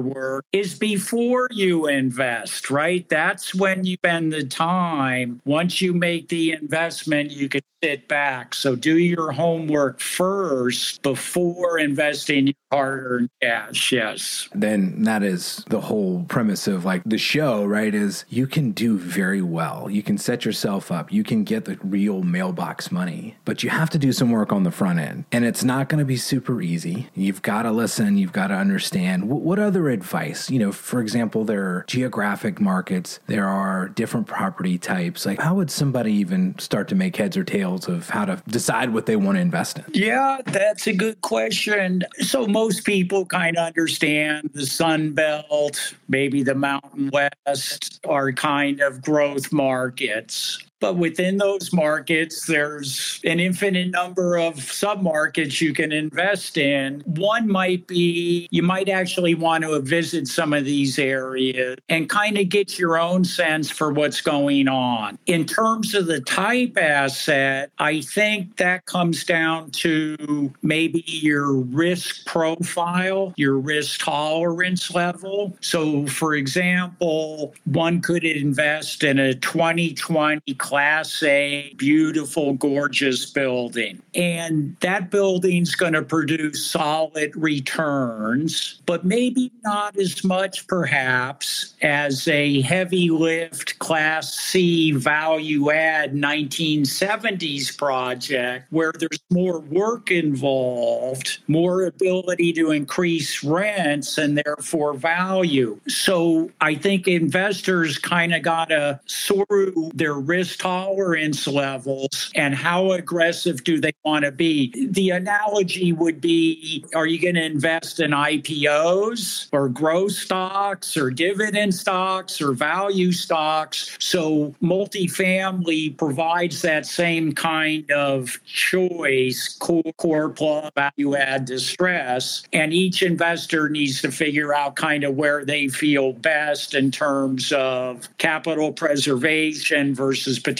work, 0.00 0.44
is 0.52 0.78
before 0.78 1.48
you 1.50 1.86
invest, 1.86 2.70
right? 2.70 3.08
That's 3.08 3.54
when 3.54 3.84
you 3.84 3.94
spend 3.94 4.32
the 4.32 4.44
time. 4.44 5.40
Once 5.44 5.80
you 5.80 5.94
make 5.94 6.28
the 6.28 6.52
investment, 6.52 7.30
you 7.30 7.48
can 7.48 7.62
sit 7.82 8.06
back. 8.06 8.54
So 8.54 8.76
do 8.76 8.98
your 8.98 9.32
homework 9.32 9.98
first 9.98 11.02
before 11.02 11.78
investing 11.78 12.48
your 12.48 12.54
hard 12.70 13.04
earned 13.04 13.30
cash. 13.42 13.92
Yes. 13.92 14.48
Then 14.54 15.02
that 15.02 15.22
is 15.22 15.64
the 15.68 15.80
whole 15.80 16.24
premise 16.24 16.68
of 16.68 16.84
like 16.84 17.02
the 17.04 17.18
show, 17.18 17.64
right? 17.64 17.92
Is 17.94 18.24
you 18.28 18.46
can 18.46 18.70
do 18.70 18.96
very 18.96 19.42
well. 19.42 19.90
You 19.90 20.02
can 20.02 20.16
set 20.16 20.44
yourself 20.44 20.92
up. 20.92 21.12
You 21.12 21.24
can 21.24 21.42
get 21.44 21.64
the 21.64 21.76
real 21.82 22.22
mailbox 22.22 22.92
money, 22.92 23.36
but 23.44 23.62
you 23.62 23.70
have 23.70 23.90
to 23.90 23.98
do 23.98 24.12
some 24.12 24.30
work 24.30 24.52
on 24.52 24.62
the 24.62 24.70
front 24.70 25.00
end. 25.00 25.24
And 25.32 25.44
it's 25.44 25.64
not 25.64 25.88
going 25.88 25.98
to 25.98 26.04
be 26.04 26.16
super 26.16 26.62
easy. 26.62 27.08
You've 27.14 27.42
got 27.42 27.62
to 27.62 27.72
listen. 27.72 28.16
You've 28.16 28.32
got 28.32 28.48
to 28.48 28.54
understand 28.54 29.28
what 29.28 29.58
other 29.58 29.90
advice, 29.90 30.50
you 30.50 30.58
know, 30.58 30.72
for 30.72 31.00
example, 31.00 31.44
there 31.44 31.64
are 31.64 31.84
geographic 31.88 32.60
markets, 32.60 33.18
there 33.26 33.48
are 33.48 33.88
different 33.88 34.26
property 34.26 34.78
types. 34.78 35.26
Like, 35.26 35.40
how 35.40 35.56
would 35.56 35.70
somebody 35.70 36.12
even 36.14 36.58
start 36.58 36.88
to 36.88 36.94
make 36.94 37.16
heads 37.16 37.36
or 37.36 37.44
tails? 37.44 37.71
Of 37.76 38.08
how 38.08 38.24
to 38.24 38.42
decide 38.48 38.92
what 38.92 39.06
they 39.06 39.16
want 39.16 39.36
to 39.36 39.40
invest 39.40 39.78
in? 39.78 39.84
Yeah, 39.92 40.38
that's 40.46 40.86
a 40.86 40.92
good 40.92 41.20
question. 41.20 42.04
So 42.20 42.46
most 42.46 42.84
people 42.84 43.26
kind 43.26 43.56
of 43.56 43.66
understand 43.66 44.50
the 44.52 44.66
Sun 44.66 45.12
Belt, 45.12 45.94
maybe 46.08 46.42
the 46.42 46.54
Mountain 46.54 47.10
West 47.12 48.00
are 48.06 48.32
kind 48.32 48.80
of 48.80 49.02
growth 49.02 49.52
markets. 49.52 50.58
But 50.82 50.96
within 50.96 51.36
those 51.36 51.72
markets, 51.72 52.44
there's 52.46 53.20
an 53.22 53.38
infinite 53.38 53.92
number 53.92 54.36
of 54.36 54.56
submarkets 54.56 55.60
you 55.60 55.72
can 55.72 55.92
invest 55.92 56.58
in. 56.58 57.02
One 57.06 57.46
might 57.48 57.86
be 57.86 58.48
you 58.50 58.64
might 58.64 58.88
actually 58.88 59.36
want 59.36 59.62
to 59.62 59.78
visit 59.78 60.26
some 60.26 60.52
of 60.52 60.64
these 60.64 60.98
areas 60.98 61.78
and 61.88 62.10
kind 62.10 62.36
of 62.36 62.48
get 62.48 62.80
your 62.80 62.98
own 62.98 63.24
sense 63.24 63.70
for 63.70 63.92
what's 63.92 64.20
going 64.20 64.66
on. 64.66 65.20
In 65.26 65.46
terms 65.46 65.94
of 65.94 66.08
the 66.08 66.20
type 66.20 66.76
asset, 66.76 67.70
I 67.78 68.00
think 68.00 68.56
that 68.56 68.84
comes 68.86 69.22
down 69.22 69.70
to 69.82 70.52
maybe 70.62 71.04
your 71.06 71.52
risk 71.52 72.26
profile, 72.26 73.34
your 73.36 73.56
risk 73.56 74.00
tolerance 74.00 74.92
level. 74.92 75.56
So, 75.60 76.08
for 76.08 76.34
example, 76.34 77.54
one 77.66 78.00
could 78.00 78.24
invest 78.24 79.04
in 79.04 79.20
a 79.20 79.32
2020 79.32 80.42
Class 80.72 81.22
A, 81.22 81.74
beautiful, 81.76 82.54
gorgeous 82.54 83.26
building. 83.26 84.00
And 84.14 84.74
that 84.80 85.10
building's 85.10 85.74
going 85.74 85.92
to 85.92 86.00
produce 86.00 86.64
solid 86.64 87.36
returns, 87.36 88.80
but 88.86 89.04
maybe 89.04 89.52
not 89.64 89.98
as 89.98 90.24
much, 90.24 90.66
perhaps, 90.66 91.74
as 91.82 92.26
a 92.26 92.62
heavy 92.62 93.10
lift 93.10 93.78
Class 93.80 94.34
C 94.34 94.92
value 94.92 95.70
add 95.70 96.14
1970s 96.14 97.76
project 97.76 98.64
where 98.70 98.92
there's 98.98 99.20
more 99.30 99.58
work 99.60 100.10
involved, 100.10 101.36
more 101.48 101.84
ability 101.84 102.54
to 102.54 102.70
increase 102.70 103.44
rents 103.44 104.16
and 104.16 104.38
therefore 104.38 104.94
value. 104.94 105.78
So 105.86 106.50
I 106.62 106.76
think 106.76 107.08
investors 107.08 107.98
kind 107.98 108.34
of 108.34 108.42
got 108.42 108.70
to 108.70 108.98
sort 109.04 109.74
their 109.92 110.14
risk 110.14 110.61
tolerance 110.62 111.48
levels 111.48 112.30
and 112.36 112.54
how 112.54 112.92
aggressive 112.92 113.64
do 113.64 113.80
they 113.80 113.92
want 114.04 114.24
to 114.24 114.30
be. 114.30 114.72
The 114.90 115.10
analogy 115.10 115.92
would 115.92 116.20
be 116.20 116.84
are 116.94 117.06
you 117.06 117.20
going 117.20 117.34
to 117.34 117.44
invest 117.44 117.98
in 117.98 118.12
IPOs 118.12 119.48
or 119.50 119.68
growth 119.68 120.12
stocks 120.12 120.96
or 120.96 121.10
dividend 121.10 121.74
stocks 121.74 122.40
or 122.40 122.52
value 122.52 123.10
stocks? 123.10 123.96
So 123.98 124.54
multifamily 124.62 125.98
provides 125.98 126.62
that 126.62 126.86
same 126.86 127.32
kind 127.32 127.90
of 127.90 128.38
choice, 128.44 129.56
core, 129.58 129.82
core 129.96 130.30
plus 130.30 130.70
value 130.76 131.16
add 131.16 131.44
distress. 131.44 132.44
And 132.52 132.72
each 132.72 133.02
investor 133.02 133.68
needs 133.68 134.00
to 134.02 134.12
figure 134.12 134.54
out 134.54 134.76
kind 134.76 135.02
of 135.02 135.16
where 135.16 135.44
they 135.44 135.66
feel 135.66 136.12
best 136.12 136.74
in 136.74 136.92
terms 136.92 137.50
of 137.52 138.08
capital 138.18 138.72
preservation 138.72 139.92
versus 139.92 140.38
potential 140.38 140.51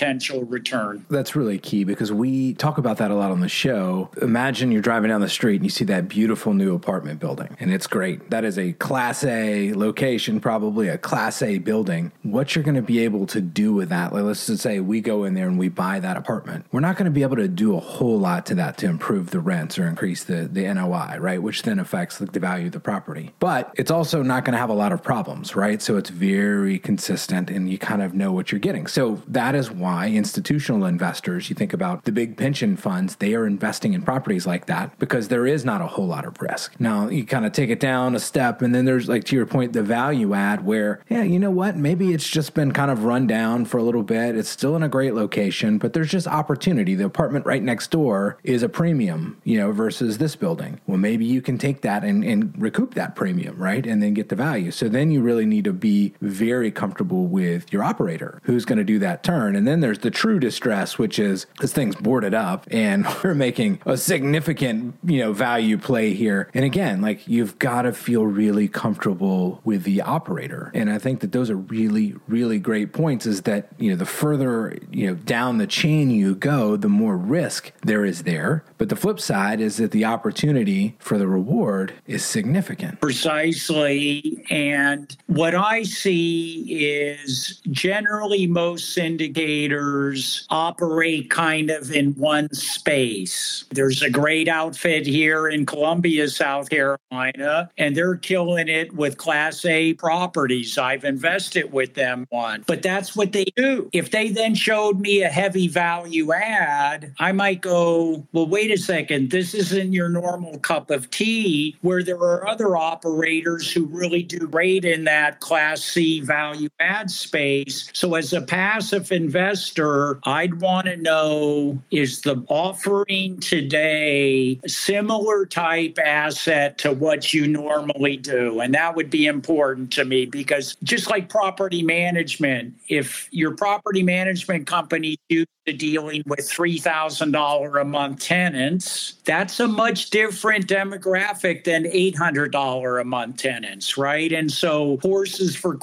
return. 0.45 1.05
That's 1.11 1.35
really 1.37 1.59
key 1.59 1.85
because 1.85 2.13
we 2.13 2.55
talk 2.55 2.79
about 2.79 2.99
that 2.99 3.11
a 3.11 3.15
lot 3.15 3.31
on 3.31 3.41
the 3.41 3.49
show. 3.49 4.11
Imagine 4.21 4.73
you're 4.73 4.83
driving 4.83 5.11
down 5.11 5.21
the 5.21 5.29
street 5.29 5.57
and 5.57 5.65
you 5.65 5.71
see 5.71 5.85
that 5.85 6.09
beautiful 6.09 6.55
new 6.55 6.75
apartment 6.75 7.21
building, 7.21 7.57
and 7.61 7.73
it's 7.73 7.87
great. 7.87 8.31
That 8.31 8.45
is 8.45 8.59
a 8.59 8.73
Class 8.75 9.25
A 9.25 9.73
location, 9.75 10.41
probably 10.41 10.89
a 10.89 10.99
Class 10.99 11.43
A 11.43 11.59
building. 11.59 12.13
What 12.23 12.55
you're 12.55 12.65
going 12.65 12.75
to 12.77 12.83
be 12.83 13.01
able 13.01 13.27
to 13.29 13.41
do 13.41 13.73
with 13.73 13.89
that, 13.91 14.13
like 14.13 14.25
let's 14.25 14.47
just 14.47 14.63
say 14.63 14.81
we 14.81 15.01
go 15.01 15.25
in 15.25 15.35
there 15.35 15.49
and 15.49 15.59
we 15.59 15.69
buy 15.69 16.01
that 16.01 16.17
apartment, 16.17 16.67
we're 16.73 16.81
not 16.81 16.97
going 16.97 17.07
to 17.07 17.11
be 17.11 17.23
able 17.23 17.37
to 17.37 17.49
do 17.49 17.77
a 17.77 17.81
whole 17.81 18.19
lot 18.19 18.47
to 18.47 18.55
that 18.57 18.79
to 18.79 18.87
improve 18.87 19.31
the 19.31 19.41
rents 19.41 19.79
or 19.79 19.87
increase 19.87 20.25
the, 20.25 20.49
the 20.51 20.73
NOI, 20.73 21.17
right? 21.19 21.43
Which 21.43 21.63
then 21.63 21.79
affects 21.79 22.19
the 22.19 22.41
value 22.41 22.67
of 22.67 22.73
the 22.73 22.81
property. 22.81 23.33
But 23.39 23.73
it's 23.77 23.91
also 23.91 24.23
not 24.23 24.45
going 24.45 24.53
to 24.53 24.59
have 24.59 24.71
a 24.71 24.75
lot 24.75 24.93
of 24.93 25.03
problems, 25.03 25.57
right? 25.57 25.81
So 25.83 25.97
it's 25.97 26.11
very 26.11 26.79
consistent 26.79 27.51
and 27.51 27.71
you 27.71 27.79
kind 27.79 28.03
of 28.03 28.15
know 28.15 28.33
what 28.33 28.53
you're 28.53 28.59
getting. 28.59 28.87
So 28.87 29.23
that 29.29 29.55
is 29.55 29.71
why 29.75 30.09
institutional 30.09 30.87
investors, 30.87 31.49
you 31.51 31.55
think 31.57 31.73
about 31.73 32.05
the 32.05 32.13
big 32.13 32.37
pension 32.37 32.77
funds, 32.77 33.17
they 33.17 33.35
are 33.35 33.47
investing 33.47 33.95
in 33.95 34.03
properties 34.03 34.47
like 34.47 34.67
that 34.67 34.99
because 34.99 35.29
there 35.29 35.47
is 35.47 35.65
not 35.65 35.81
a 35.81 35.87
whole 35.87 36.07
lot 36.07 36.25
of 36.25 36.41
risk. 36.41 36.79
Now 36.79 37.09
you 37.09 37.25
kind 37.25 37.47
of 37.47 37.53
take 37.53 37.71
it 37.71 37.81
down 37.81 38.15
a 38.15 38.21
step 38.21 38.63
and 38.63 38.75
then 38.75 38.85
there's 38.85 39.09
like 39.09 39.25
to 39.25 39.37
your 39.37 39.47
point, 39.47 39.73
the 39.73 39.83
value 39.83 40.35
add 40.35 40.65
where, 40.65 41.03
yeah, 41.09 41.23
you 41.23 41.39
know 41.39 41.51
what? 41.51 41.77
Maybe 41.77 42.13
it's 42.13 42.29
just 42.29 42.55
been 42.55 42.73
kind 42.73 42.91
of 42.91 43.05
run 43.05 43.27
down 43.27 43.65
for 43.65 43.79
a 43.79 43.83
little 43.83 44.03
bit. 44.03 44.37
It's 44.37 44.49
still 44.49 44.77
in 44.77 44.83
a 44.83 44.89
great 44.89 45.15
location, 45.15 45.79
but 45.79 45.93
there's 45.93 46.11
just 46.11 46.27
opportunity. 46.27 46.95
The 46.95 47.05
apartment 47.05 47.47
right 47.47 47.63
next 47.63 47.91
door 47.91 48.39
is 48.45 48.63
a 48.63 48.69
premium, 48.69 49.41
you 49.45 49.59
know, 49.59 49.73
versus 49.73 50.19
this 50.19 50.37
building. 50.37 50.81
Well, 50.87 50.99
maybe 50.99 51.25
you 51.25 51.43
can 51.43 51.59
take 51.59 51.83
that 51.83 52.05
and, 52.05 52.25
and 52.25 52.55
recoup 52.61 52.95
that 52.95 53.17
premium, 53.17 53.57
right? 53.57 53.87
And 53.87 54.03
then 54.03 54.15
get 54.15 54.29
the 54.29 54.37
value. 54.37 54.71
So 54.71 54.89
then 54.89 55.11
you 55.11 55.23
really 55.23 55.47
need 55.47 55.65
to 55.65 55.73
be 55.73 56.15
very 56.21 56.71
comfortable 56.71 57.27
with 57.27 57.73
your 57.73 57.83
operator 57.83 58.41
who's 58.45 58.65
going 58.65 58.79
to 58.79 58.85
do 58.85 58.99
that 59.01 59.23
turn. 59.23 59.57
And 59.57 59.62
then 59.67 59.81
there's 59.81 60.01
the 60.01 60.11
true 60.11 60.39
distress, 60.39 60.99
which 60.99 61.19
is 61.19 61.47
this 61.61 61.73
thing's 61.73 61.97
boarded 61.97 62.35
up 62.35 62.67
and 62.71 63.07
we're 63.25 63.35
making 63.35 63.81
a 63.87 63.97
significant, 63.97 64.97
you 65.05 65.19
know, 65.19 65.33
value 65.33 65.79
play 65.79 66.15
here. 66.15 66.49
And 66.55 66.65
again, 66.65 67.01
like 67.01 67.27
you've 67.27 67.59
got 67.59 67.83
to 67.83 67.93
feel 67.93 68.27
really 68.27 68.69
comfortable 68.69 69.61
with 69.65 69.85
the 69.85 70.01
operator. 70.01 70.71
And 70.75 70.91
I 70.91 70.99
think 70.99 71.21
that 71.21 71.33
those 71.33 71.51
are 71.51 71.57
really, 71.57 72.15
really 72.29 72.59
great 72.59 72.93
points 72.93 73.27
is 73.27 73.43
that, 73.43 73.69
you 73.79 73.91
know, 73.91 73.97
the 73.97 74.07
further, 74.07 74.79
you 74.91 75.07
know, 75.07 75.15
down 75.15 75.59
the 75.59 75.67
chain 75.67 76.11
you 76.11 76.35
go, 76.35 76.77
the 76.77 76.89
more 76.89 77.17
risk 77.17 77.73
there 77.83 78.05
is 78.05 78.23
there. 78.23 78.65
But 78.79 78.89
the 78.89 78.97
flip 78.97 79.21
side 79.21 79.61
is 79.61 79.77
that 79.77 79.91
the 79.91 80.05
opportunity 80.05 80.97
for 80.99 81.19
the 81.19 81.27
reward 81.27 81.95
is 82.07 82.25
significant. 82.25 83.01
Precisely. 83.01 84.32
And 84.51 85.17
what 85.27 85.55
I 85.55 85.83
see 85.83 86.63
is 86.69 87.61
generally 87.71 88.47
most 88.47 88.97
syndicators 88.97 90.47
operate 90.51 91.31
kind 91.31 91.71
of 91.71 91.91
in 91.93 92.13
one 92.15 92.53
space. 92.53 93.65
There's 93.71 94.03
a 94.03 94.11
great 94.11 94.49
outfit 94.49 95.07
here 95.07 95.49
in 95.49 95.67
Columbia, 95.67 96.29
South 96.29 96.71
Carolina, 96.71 97.71
and 97.79 97.97
they're 97.97 98.17
killing 98.17 98.69
it 98.69 98.93
with 98.95 99.17
Class 99.17 99.65
A 99.65 99.95
properties. 99.95 100.79
I've 100.79 101.05
invested 101.05 101.73
with 101.73 101.95
them 101.95 102.27
one, 102.31 102.65
but 102.67 102.83
that's 102.83 103.17
what 103.17 103.33
they 103.33 103.47
do. 103.57 103.89
If 103.93 104.11
they 104.11 104.31
then 104.31 104.55
showed 104.55 105.01
me 105.01 105.23
a 105.23 105.29
heavy 105.29 105.69
value 105.69 106.33
add, 106.33 107.15
I 107.19 107.33
might 107.33 107.61
go, 107.61 108.27
well, 108.33 108.47
wait 108.47 108.71
a 108.71 108.79
second, 108.79 109.31
this 109.31 109.55
isn't 109.55 109.93
your 109.93 110.09
normal 110.09 110.59
cup 110.59 110.91
of 110.91 111.11
tea, 111.11 111.77
where 111.83 112.03
there 112.03 112.19
are 112.19 112.47
other 112.47 112.77
operators 112.77 113.71
who 113.71 113.85
really 113.87 114.23
do 114.39 114.83
in 114.85 115.05
that 115.05 115.41
Class 115.41 115.83
C 115.83 116.21
value 116.21 116.69
add 116.81 117.11
space. 117.11 117.91
So, 117.93 118.15
as 118.15 118.33
a 118.33 118.41
passive 118.41 119.11
investor, 119.13 120.21
I'd 120.25 120.61
want 120.61 120.87
to 120.87 120.97
know 120.97 121.79
is 121.91 122.21
the 122.21 122.45
offering 122.49 123.41
today 123.41 124.61
similar 124.67 125.47
type 125.47 125.99
asset 125.99 126.79
to 126.79 126.93
what 126.93 127.33
you 127.33 127.47
normally 127.47 128.17
do? 128.17 128.61
And 128.61 128.75
that 128.75 128.95
would 128.95 129.11
be 129.11 129.27
important 129.27 129.93
to 129.95 130.05
me 130.05 130.27
because 130.27 130.77
just 130.83 131.11
like 131.11 131.29
property 131.29 131.83
management, 131.83 132.75
if 132.89 133.29
your 133.33 133.57
property 133.57 134.03
management 134.03 134.67
company 134.67 135.17
used 135.29 135.49
to 135.67 135.73
dealing 135.73 136.23
with 136.27 136.41
$3,000 136.41 137.81
a 137.81 137.85
month 137.85 138.21
tenants, 138.21 139.15
that's 139.25 139.61
a 139.61 139.69
much 139.69 140.11
different 140.11 140.67
demographic 140.67 141.65
than 141.65 141.85
$800 141.85 143.01
a 143.01 143.05
month 143.05 143.37
tenants, 143.37 143.97
right? 143.97 144.22
And 144.31 144.53
so 144.53 144.99
horses 145.03 145.57
for 145.57 145.77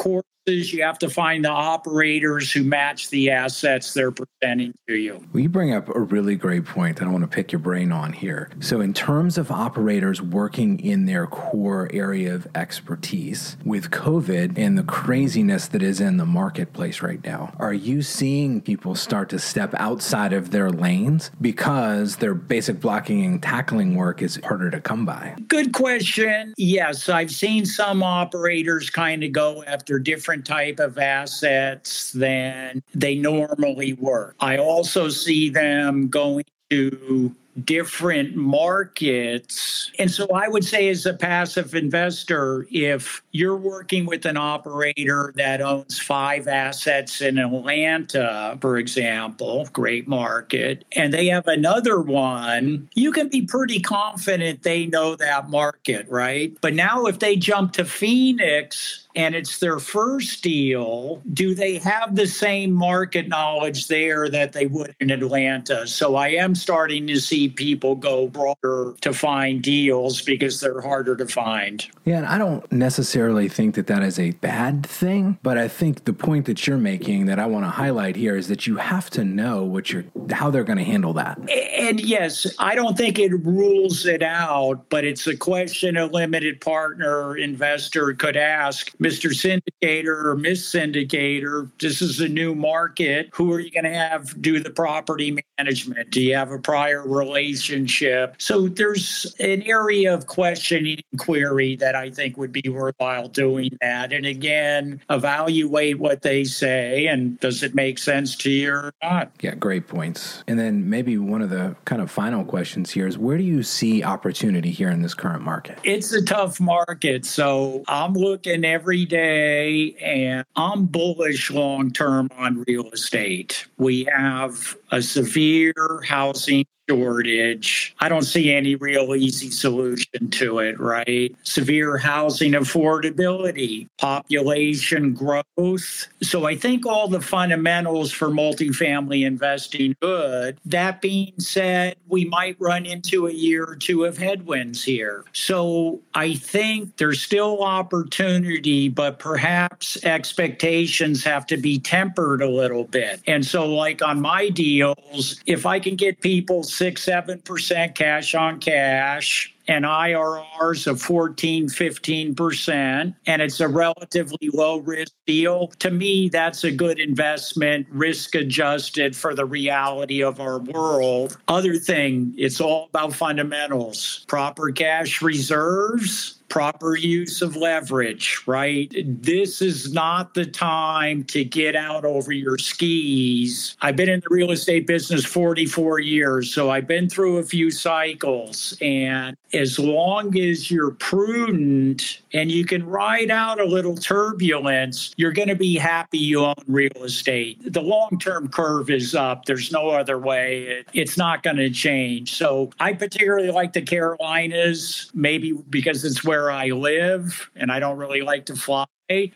courses 0.49 0.73
you 0.73 0.83
have 0.83 0.99
to 0.99 1.09
find 1.09 1.45
the 1.45 1.49
operators 1.49 2.51
who 2.51 2.63
match 2.63 3.09
the 3.09 3.29
assets 3.29 3.93
they're 3.93 4.11
presenting 4.11 4.73
to 4.87 4.95
you. 4.95 5.23
Well, 5.33 5.43
you 5.43 5.49
bring 5.49 5.73
up 5.73 5.93
a 5.93 5.99
really 5.99 6.35
great 6.35 6.65
point 6.65 7.01
I 7.01 7.07
want 7.07 7.23
to 7.23 7.27
pick 7.27 7.51
your 7.51 7.59
brain 7.59 7.91
on 7.91 8.13
here. 8.13 8.49
So, 8.59 8.81
in 8.81 8.93
terms 8.93 9.37
of 9.37 9.51
operators 9.51 10.21
working 10.21 10.79
in 10.79 11.05
their 11.05 11.27
core 11.27 11.89
area 11.91 12.35
of 12.35 12.47
expertise 12.55 13.57
with 13.65 13.91
COVID 13.91 14.57
and 14.57 14.77
the 14.77 14.83
craziness 14.83 15.67
that 15.69 15.81
is 15.81 16.01
in 16.01 16.17
the 16.17 16.25
marketplace 16.25 17.01
right 17.01 17.23
now, 17.23 17.53
are 17.57 17.73
you 17.73 18.01
seeing 18.01 18.61
people 18.61 18.95
start 18.95 19.29
to 19.29 19.39
step 19.39 19.73
outside 19.75 20.33
of 20.33 20.51
their 20.51 20.69
lanes 20.69 21.31
because 21.41 22.17
their 22.17 22.33
basic 22.33 22.79
blocking 22.79 23.25
and 23.25 23.41
tackling 23.41 23.95
work 23.95 24.21
is 24.21 24.39
harder 24.43 24.69
to 24.69 24.81
come 24.81 25.05
by? 25.05 25.35
Good 25.47 25.73
question. 25.73 26.53
Yes, 26.57 27.09
I've 27.09 27.31
seen 27.31 27.65
some 27.65 28.03
operators 28.03 28.89
kind 28.89 29.23
of 29.23 29.31
go 29.31 29.63
after 29.65 29.99
different 29.99 30.38
different 30.39 30.79
type 30.79 30.79
of 30.79 30.97
assets 30.97 32.11
than 32.13 32.81
they 32.93 33.15
normally 33.15 33.93
were. 33.93 34.35
I 34.39 34.57
also 34.57 35.09
see 35.09 35.49
them 35.49 36.07
going 36.07 36.45
to 36.69 37.35
different 37.65 38.35
markets. 38.35 39.91
And 39.99 40.09
so 40.09 40.27
I 40.33 40.47
would 40.47 40.63
say, 40.63 40.87
as 40.87 41.05
a 41.05 41.13
passive 41.13 41.75
investor, 41.75 42.65
if 42.71 43.21
you're 43.31 43.57
working 43.57 44.05
with 44.05 44.25
an 44.25 44.37
operator 44.37 45.33
that 45.35 45.59
owns 45.59 45.99
five 45.99 46.47
assets 46.47 47.21
in 47.21 47.37
Atlanta, 47.37 48.57
for 48.61 48.77
example, 48.77 49.67
great 49.73 50.07
market, 50.07 50.85
and 50.95 51.13
they 51.13 51.27
have 51.27 51.47
another 51.47 51.99
one, 51.99 52.87
you 52.93 53.11
can 53.11 53.27
be 53.27 53.41
pretty 53.41 53.79
confident 53.79 54.63
they 54.63 54.85
know 54.85 55.15
that 55.15 55.49
market, 55.49 56.07
right? 56.09 56.55
But 56.61 56.75
now 56.75 57.05
if 57.05 57.19
they 57.19 57.35
jump 57.35 57.73
to 57.73 57.83
Phoenix, 57.83 59.07
and 59.15 59.35
it's 59.35 59.59
their 59.59 59.79
first 59.79 60.43
deal, 60.43 61.21
do 61.33 61.55
they 61.55 61.77
have 61.79 62.15
the 62.15 62.27
same 62.27 62.71
market 62.71 63.27
knowledge 63.27 63.87
there 63.87 64.29
that 64.29 64.53
they 64.53 64.67
would 64.67 64.95
in 64.99 65.09
Atlanta? 65.09 65.87
So 65.87 66.15
I 66.15 66.29
am 66.29 66.53
starting 66.53 67.07
to 67.07 67.19
see 67.19 67.49
people 67.49 67.95
go 67.95 68.27
broader 68.27 68.95
to 69.01 69.13
find 69.13 69.61
deals 69.61 70.21
because 70.21 70.59
they're 70.59 70.81
harder 70.81 71.15
to 71.15 71.25
find. 71.25 71.85
Yeah, 72.05 72.17
and 72.17 72.25
I 72.27 72.37
don't 72.37 72.69
necessarily 72.71 73.49
think 73.49 73.75
that 73.75 73.87
that 73.87 74.03
is 74.03 74.19
a 74.19 74.31
bad 74.31 74.85
thing, 74.85 75.39
but 75.41 75.57
I 75.57 75.67
think 75.67 76.05
the 76.05 76.13
point 76.13 76.45
that 76.45 76.67
you're 76.67 76.77
making 76.77 77.25
that 77.25 77.39
I 77.39 77.45
want 77.47 77.65
to 77.65 77.69
highlight 77.69 78.15
here 78.15 78.35
is 78.35 78.47
that 78.47 78.67
you 78.67 78.77
have 78.77 79.09
to 79.11 79.23
know 79.23 79.63
what 79.63 79.91
you're 79.91 80.05
how 80.31 80.51
they're 80.51 80.63
going 80.63 80.77
to 80.77 80.83
handle 80.83 81.13
that. 81.13 81.39
And 81.49 81.99
yes, 81.99 82.45
I 82.59 82.75
don't 82.75 82.97
think 82.97 83.17
it 83.17 83.33
rules 83.43 84.05
it 84.05 84.21
out, 84.21 84.89
but 84.89 85.03
it's 85.03 85.25
a 85.27 85.35
question 85.35 85.97
a 85.97 86.05
limited 86.05 86.61
partner 86.61 87.35
investor 87.37 88.13
could 88.13 88.37
ask 88.37 88.91
Mr. 89.01 89.31
Syndicator 89.31 90.25
or 90.25 90.35
Miss 90.35 90.73
Syndicator. 90.73 91.69
This 91.79 92.01
is 92.01 92.19
a 92.19 92.27
new 92.27 92.53
market. 92.53 93.29
Who 93.33 93.53
are 93.53 93.59
you 93.59 93.71
going 93.71 93.85
to 93.85 93.93
have 93.93 94.39
do 94.41 94.59
the 94.59 94.69
property 94.69 95.37
management? 95.57 96.11
Do 96.11 96.21
you 96.21 96.35
have 96.35 96.51
a 96.51 96.59
prior 96.59 97.07
relationship? 97.07 98.35
So 98.39 98.67
there's 98.67 99.33
an 99.39 99.63
area 99.63 100.13
of 100.13 100.27
questioning 100.27 101.01
query 101.17 101.77
that 101.77 101.95
I 101.95 102.09
think 102.09 102.37
would 102.37 102.51
be 102.51 102.67
worthwhile 102.67 103.29
doing 103.29 103.77
that. 103.81 104.11
And 104.11 104.25
again, 104.25 105.01
evaluate 105.09 105.97
what 105.97 106.21
they 106.21 106.43
say 106.43 107.07
and 107.07 107.39
does 107.39 107.63
it 107.63 107.73
make 107.73 107.99
sense 107.99 108.35
to 108.37 108.49
you 108.49 108.71
or 108.71 108.93
not? 109.01 109.31
Yeah, 109.39 109.55
great 109.55 109.87
points. 109.87 110.43
And 110.47 110.59
then 110.59 110.89
maybe 110.89 111.17
one 111.17 111.41
of 111.41 111.49
the 111.49 111.75
kind 111.85 112.01
of 112.01 112.11
final 112.11 112.43
questions 112.43 112.91
here 112.91 113.07
is 113.07 113.17
where 113.17 113.37
do 113.37 113.43
you 113.43 113.63
see 113.63 114.03
opportunity 114.03 114.71
here 114.71 114.89
in 114.89 115.01
this 115.01 115.13
current 115.13 115.43
market? 115.43 115.79
It's 115.83 116.11
a 116.11 116.21
tough 116.21 116.59
market. 116.59 117.25
So 117.25 117.83
I'm 117.87 118.13
looking 118.13 118.65
every 118.65 118.88
day 118.97 119.93
and 120.01 120.45
I'm 120.55 120.85
bullish 120.85 121.51
long 121.51 121.91
term 121.91 122.29
on 122.37 122.63
real 122.67 122.89
estate. 122.91 123.67
We 123.77 124.05
have 124.05 124.75
a 124.91 125.01
severe 125.01 126.01
housing 126.05 126.65
shortage. 126.89 127.95
I 127.99 128.09
don't 128.09 128.23
see 128.23 128.51
any 128.51 128.75
real 128.75 129.15
easy 129.15 129.51
solution 129.51 130.29
to 130.31 130.59
it, 130.59 130.79
right? 130.79 131.35
Severe 131.43 131.97
housing 131.97 132.53
affordability, 132.53 133.87
population 133.97 135.13
growth. 135.13 136.07
So 136.21 136.45
I 136.45 136.55
think 136.55 136.85
all 136.85 137.07
the 137.07 137.21
fundamentals 137.21 138.11
for 138.11 138.29
multifamily 138.29 139.25
investing 139.25 139.95
good. 140.01 140.57
That 140.65 141.01
being 141.01 141.33
said, 141.37 141.95
we 142.07 142.25
might 142.25 142.55
run 142.59 142.85
into 142.85 143.27
a 143.27 143.31
year 143.31 143.65
or 143.65 143.75
two 143.75 144.05
of 144.05 144.17
headwinds 144.17 144.83
here. 144.83 145.25
So 145.33 146.01
I 146.15 146.33
think 146.33 146.97
there's 146.97 147.21
still 147.21 147.63
opportunity, 147.63 148.89
but 148.89 149.19
perhaps 149.19 150.03
expectations 150.03 151.23
have 151.23 151.45
to 151.47 151.57
be 151.57 151.79
tempered 151.79 152.41
a 152.41 152.49
little 152.49 152.85
bit. 152.85 153.21
And 153.27 153.45
so 153.45 153.71
like 153.73 154.01
on 154.01 154.21
my 154.21 154.49
deals, 154.49 155.41
if 155.45 155.65
I 155.65 155.79
can 155.79 155.95
get 155.95 156.21
people 156.21 156.63
six, 156.79 157.03
seven 157.03 157.41
percent 157.41 157.93
cash 157.93 158.33
on 158.33 158.57
cash 158.57 159.53
and 159.67 159.83
IRRs 159.83 160.87
of 160.87 161.01
14, 161.01 161.67
15%, 161.67 163.15
and 163.27 163.41
it's 163.41 163.59
a 163.59 163.67
relatively 163.67 164.49
low 164.53 164.79
risk 164.79 165.11
deal. 165.27 165.67
To 165.79 165.91
me, 165.91 166.29
that's 166.29 166.63
a 166.63 166.71
good 166.71 166.99
investment, 166.99 167.85
risk 167.91 168.33
adjusted 168.33 169.13
for 169.13 169.35
the 169.35 169.45
reality 169.45 170.23
of 170.23 170.39
our 170.39 170.59
world. 170.59 171.37
Other 171.49 171.75
thing, 171.75 172.33
it's 172.37 172.61
all 172.61 172.87
about 172.93 173.13
fundamentals, 173.13 174.25
proper 174.29 174.71
cash 174.71 175.21
reserves 175.21 176.38
proper 176.49 176.95
use 176.95 177.41
of 177.41 177.55
leverage, 177.55 178.41
right? 178.45 178.93
This 179.05 179.61
is 179.61 179.93
not 179.93 180.33
the 180.33 180.45
time 180.45 181.23
to 181.25 181.43
get 181.43 181.75
out 181.75 182.05
over 182.05 182.31
your 182.31 182.57
skis. 182.57 183.77
I've 183.81 183.95
been 183.95 184.09
in 184.09 184.19
the 184.21 184.27
real 184.29 184.51
estate 184.51 184.87
business 184.87 185.25
44 185.25 185.99
years, 185.99 186.53
so 186.53 186.69
I've 186.69 186.87
been 186.87 187.09
through 187.09 187.37
a 187.37 187.43
few 187.43 187.71
cycles. 187.71 188.77
And 188.81 189.37
as 189.53 189.79
long 189.79 190.37
as 190.37 190.69
you're 190.69 190.91
prudent 190.91 192.21
and 192.33 192.51
you 192.51 192.65
can 192.65 192.85
ride 192.85 193.31
out 193.31 193.59
a 193.59 193.65
little 193.65 193.95
turbulence, 193.95 195.13
you're 195.17 195.31
going 195.31 195.47
to 195.47 195.55
be 195.55 195.75
happy 195.75 196.17
you 196.17 196.45
own 196.45 196.55
real 196.67 197.03
estate. 197.03 197.73
The 197.73 197.81
long 197.81 198.19
term 198.19 198.47
curve 198.49 198.89
is 198.89 199.15
up. 199.15 199.45
There's 199.45 199.71
no 199.71 199.89
other 199.89 200.17
way. 200.17 200.83
It's 200.93 201.17
not 201.17 201.43
going 201.43 201.57
to 201.57 201.69
change. 201.69 202.35
So 202.35 202.71
I 202.79 202.93
particularly 202.93 203.51
like 203.51 203.73
the 203.73 203.81
Carolinas, 203.81 205.09
maybe 205.13 205.53
because 205.69 206.05
it's 206.05 206.23
where 206.23 206.38
where 206.39 206.51
I 206.51 206.67
live 206.67 207.49
and 207.55 207.71
I 207.71 207.79
don't 207.79 207.97
really 207.97 208.21
like 208.21 208.45
to 208.45 208.55
fly. 208.55 208.85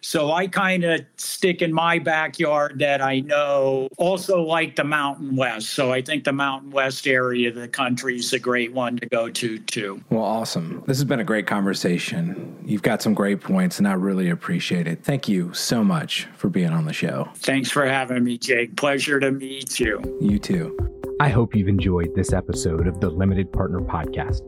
So 0.02 0.32
I 0.32 0.48
kind 0.48 0.84
of 0.84 1.02
stick 1.18 1.64
in 1.64 1.74
my 1.74 1.98
backyard 1.98 2.78
that 2.80 3.02
I 3.02 3.22
know. 3.22 3.90
Also 3.98 4.42
like 4.42 4.76
the 4.76 4.84
Mountain 4.84 5.36
West. 5.36 5.72
So 5.72 5.92
I 5.92 6.02
think 6.02 6.24
the 6.24 6.32
Mountain 6.32 6.70
West 6.70 7.08
area 7.08 7.50
of 7.50 7.56
the 7.56 7.68
country 7.68 8.18
is 8.18 8.32
a 8.34 8.40
great 8.40 8.72
one 8.72 8.98
to 8.98 9.08
go 9.08 9.30
to 9.32 9.58
too. 9.60 10.02
Well, 10.12 10.24
awesome. 10.24 10.84
This 10.86 10.98
has 10.98 11.06
been 11.06 11.20
a 11.20 11.24
great 11.24 11.48
conversation. 11.48 12.56
You've 12.64 12.84
got 12.84 13.02
some 13.02 13.16
great 13.16 13.42
points 13.42 13.80
and 13.80 13.88
I 13.88 13.94
really 13.94 14.30
appreciate 14.30 14.88
it. 14.88 15.04
Thank 15.04 15.28
you 15.28 15.52
so 15.54 15.84
much 15.84 16.28
for 16.38 16.50
being 16.50 16.70
on 16.70 16.86
the 16.86 16.94
show. 16.94 17.30
Thanks 17.38 17.72
for 17.72 17.86
having 17.86 18.24
me, 18.24 18.38
Jake. 18.38 18.78
Pleasure 18.78 19.20
to 19.20 19.32
meet 19.32 19.80
you. 19.80 20.02
You 20.22 20.38
too. 20.38 20.78
I 21.20 21.30
hope 21.30 21.56
you've 21.56 21.68
enjoyed 21.68 22.14
this 22.16 22.32
episode 22.32 22.88
of 22.88 23.00
the 23.02 23.10
Limited 23.10 23.52
Partner 23.52 23.82
Podcast 23.82 24.42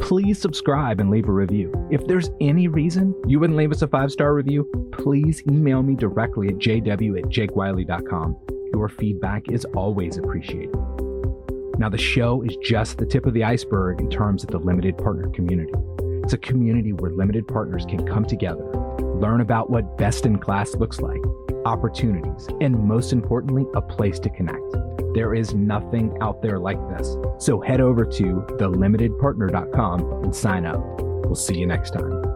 please 0.00 0.40
subscribe 0.40 1.00
and 1.00 1.10
leave 1.10 1.28
a 1.28 1.32
review. 1.32 1.72
If 1.90 2.06
there's 2.06 2.30
any 2.40 2.68
reason 2.68 3.14
you 3.26 3.38
wouldn't 3.40 3.58
leave 3.58 3.72
us 3.72 3.82
a 3.82 3.88
five 3.88 4.10
star 4.10 4.34
review, 4.34 4.68
please 4.92 5.42
email 5.46 5.82
me 5.82 5.94
directly 5.94 6.48
at 6.48 6.54
jw 6.54 7.18
at 7.18 7.24
jakewiley.com. 7.24 8.36
Your 8.72 8.88
feedback 8.88 9.50
is 9.50 9.64
always 9.74 10.16
appreciated. 10.16 10.74
Now, 11.78 11.88
the 11.88 11.98
show 11.98 12.42
is 12.42 12.56
just 12.56 12.98
the 12.98 13.06
tip 13.06 13.24
of 13.24 13.34
the 13.34 13.44
iceberg 13.44 14.00
in 14.00 14.10
terms 14.10 14.42
of 14.42 14.50
the 14.50 14.58
limited 14.58 14.98
partner 14.98 15.28
community. 15.30 15.72
It's 16.24 16.32
a 16.32 16.38
community 16.38 16.92
where 16.92 17.12
limited 17.12 17.46
partners 17.46 17.86
can 17.88 18.04
come 18.06 18.24
together, 18.24 18.64
learn 18.98 19.40
about 19.40 19.70
what 19.70 19.96
best 19.96 20.26
in 20.26 20.38
class 20.38 20.74
looks 20.74 21.00
like, 21.00 21.20
opportunities, 21.68 22.48
and 22.60 22.76
most 22.76 23.12
importantly, 23.12 23.66
a 23.74 23.82
place 23.82 24.18
to 24.20 24.30
connect. 24.30 24.72
There 25.14 25.34
is 25.34 25.54
nothing 25.54 26.16
out 26.20 26.42
there 26.42 26.58
like 26.58 26.78
this. 26.88 27.16
So 27.38 27.60
head 27.60 27.80
over 27.80 28.04
to 28.04 28.24
thelimitedpartner.com 28.58 30.24
and 30.24 30.34
sign 30.34 30.66
up. 30.66 30.80
We'll 31.24 31.34
see 31.34 31.58
you 31.58 31.66
next 31.66 31.92
time. 31.92 32.27